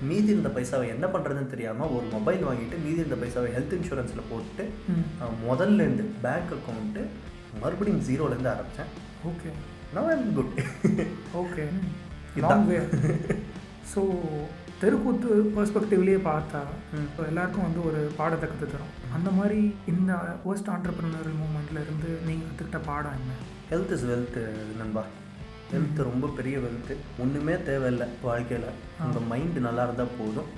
மீதி 0.07 0.29
இருந்த 0.31 0.49
பைசாவை 0.49 0.87
என்ன 0.89 1.05
பண்ணுறதுன்னு 1.07 1.53
தெரியாமல் 1.53 1.93
ஒரு 1.95 2.05
மொபைல் 2.11 2.47
வாங்கிட்டு 2.47 2.77
மீதி 2.83 2.99
இருந்த 2.99 3.17
பைசாவை 3.21 3.49
ஹெல்த் 3.53 3.75
இன்சூரன்ஸில் 3.77 4.29
போட்டு 4.29 4.63
ம். 4.91 5.05
ஆஹ், 5.21 5.35
முதல்ல 5.43 5.79
இருந்து 5.81 6.05
பேங்க் 6.23 6.53
அக்கௌண்ட்டு 6.55 7.03
மறுபடியும் 7.61 8.03
ஜீரோலேருந்து 8.05 8.51
ஆரம்பித்தேன் 8.51 8.91
ஓகே. 9.25 9.49
நான் 9.93 10.09
I'm 10.11 10.35
good 10.35 10.53
okay. 11.39 11.63
Long 12.43 12.67
way 12.67 12.77
so 13.91 14.01
தெருக்கூத்து 14.81 15.27
பெர்ஸ்பெக்டிவ்லேயே 15.55 16.19
பார்த்தா. 16.25 16.59
இப்போ 17.01 17.21
எல்லாருக்கும் 17.27 17.65
வந்து 17.65 17.81
ஒரு 17.87 17.99
பாடத்தை 18.17 18.45
கற்று 18.47 18.67
தரும் 18.67 18.93
அந்த 19.15 19.29
மாதிரி 19.31 19.59
இந்த 19.87 20.11
ஃபர்ஸ்ட் 20.41 20.71
ஆண்டர்பிரினரல் 20.75 21.35
மூமெண்ட்ல 21.41 21.83
இருந்து 21.83 22.09
நீங்கள் 22.25 22.47
கற்றுக்கிட்ட 22.49 22.79
பாடம் 22.87 23.17
என்ன? 23.17 23.33
ஹெல்த் 23.69 23.93
இஸ் 23.93 24.07
வெல்த் 24.09 24.39
நண்பா. 24.79 25.03
ஹெல்த் 25.71 25.99
ரொம்ப 26.07 26.25
பெரிய 26.37 26.55
வெல்த்து 26.63 26.93
ஒன்றுமே 27.23 27.53
தேவையில்லை 27.67 28.07
வாழ்க்கையில். 28.27 28.67
உங்கள் 29.03 29.27
மைண்டு 29.31 29.59
நல்லா 29.67 29.83
இருந்தால் 29.87 30.15
போதும். 30.19 30.49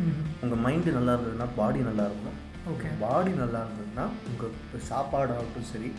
உங்கள் 0.43 0.61
மைண்டு 0.65 0.91
நல்லா 0.97 1.13
இருந்ததுன்னா 1.15 1.47
பாடி 1.59 1.79
நல்லா 1.89 2.03
இருக்கணும். 2.09 2.39
ஓகே. 2.71 2.89
பாடி 3.03 3.31
நல்லா 3.41 3.59
இருந்ததுன்னா 3.65 4.05
உங்கள் 4.29 4.53
சாப்பாடு 4.91 5.31
ஆகட்டும் 5.37 5.69
சரி 5.71 5.89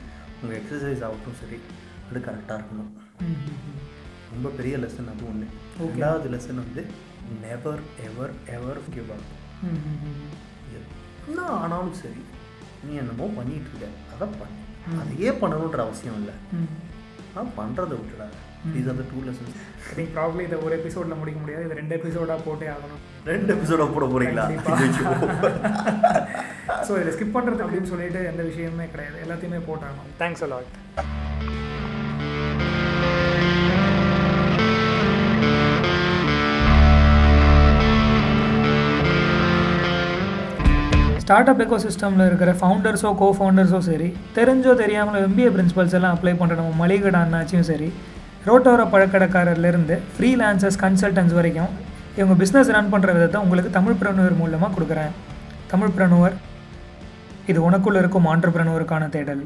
உங்கள் 0.40 0.58
எக்ஸசைஸ் 0.60 1.04
ஆகட்டும் 1.08 1.38
சரி 1.42 1.58
அது 2.06 2.22
கரெக்டாக 2.26 2.56
இருக்கணும். 2.60 2.92
ரொம்ப 4.32 4.48
பெரிய 4.58 4.76
லெசன் 4.84 5.10
அது 5.12 5.24
ஒன்று. 5.32 5.46
ரெண்டாவது 5.80 6.28
லெசன் 6.34 6.62
வந்து 6.62 6.84
நெவர் 7.44 7.82
எவர் 8.08 8.32
எவர் 8.56 8.80
கிவ் 8.94 9.12
அப். 9.16 9.28
என்ன 11.28 11.42
ஆனாலும் 11.60 11.98
சரி 12.00 12.22
நீ 12.86 12.94
என்னமோ 13.02 13.26
பண்ணிட்டு 13.36 13.70
இருக்க. 13.70 13.86
அதை 14.14 14.26
பண்ணு. 14.40 14.58
அதையே 15.02 15.30
பண்ணணுன்ற 15.42 15.78
அவசியம் 15.86 16.18
இல்லை. 16.22 16.34
நான் 17.36 17.54
பண்ணுறதை 17.60 17.94
விட்டுடா 18.00 18.26
these 18.74 18.88
are 18.90 18.98
the 19.00 19.04
two 19.12 19.18
lessons 19.28 19.54
I 19.90 19.94
think 19.98 20.12
probably 20.18 20.42
இதை 20.48 20.58
ஒரு 20.66 20.74
எபிசோடில் 20.80 21.20
முடிக்க 21.22 21.38
முடியாது. 21.44 21.64
இது 21.66 21.78
ரெண்டு 21.80 21.96
எபிசோடாக 21.98 22.38
போட்டே 22.46 22.68
ஆகணும். 22.74 23.02
ரெண்டு 23.32 23.50
எபிசோட 23.56 23.86
போட 23.94 24.06
போறீங்களா? 24.14 24.46
ஸோ 26.88 26.92
இதை 27.02 27.10
ஸ்கிப் 27.16 27.36
பண்ணுறது 27.36 27.64
அப்படின்னு 27.66 27.90
சொல்லிட்டு 27.92 28.22
எந்த 28.32 28.42
விஷயமே 28.50 28.86
கிடையாது. 28.94 29.18
எல்லாத்தையுமே 29.26 29.60
போட்டாகணும். 29.68 30.10
Thanks 30.22 30.44
a lot 30.46 30.72
start 41.24 41.50
up 41.50 41.60
echo 41.64 41.76
சிஸ்டமில் 41.84 42.26
இருக்கிற 42.28 42.50
ஃபவுண்டர்ஸோ 42.60 43.10
கோ 43.20 43.28
ஃபவுண்டர்ஸோ 43.36 43.78
சரி 43.86 44.08
தெரிஞ்சோ 44.38 44.72
தெரியாமலோ 44.80 45.20
எம்பிஏ 45.26 45.50
பிரின்சிபல்ஸ் 45.54 45.94
எல்லாம் 45.98 46.14
அப்ளை 46.16 46.34
பண்ணுற 46.40 46.56
நம்ம 46.58 46.74
மளிகடை 46.80 47.20
அண்ணாச்சியும் 47.24 47.68
சரி 47.70 47.88
ரோட்டோர 48.48 48.82
பழக்கடைக்காரர்லேருந்து 48.92 49.94
ஃப்ரீலான்சர்ஸ் 50.14 50.78
கன்சல்டன்ஸ் 50.82 51.34
வரைக்கும் 51.38 51.70
இவங்க 52.18 52.34
பிஸ்னஸ் 52.40 52.72
ரன் 52.74 52.90
பண்ணுற 52.94 53.12
விதத்தை 53.16 53.38
உங்களுக்கு 53.44 53.70
தமிழ் 53.76 53.98
பிரணுவர் 54.00 54.36
மூலமாக 54.40 54.70
கொடுக்குறேன். 54.74 55.14
தமிழ் 55.72 55.94
பிரணுவர் 55.98 56.34
இது 57.50 57.58
உனக்குள்ளே 57.68 58.02
இருக்கும் 58.02 58.28
ஆண்டர்பிரனுவருக்கான 58.32 59.08
தேடல். 59.14 59.42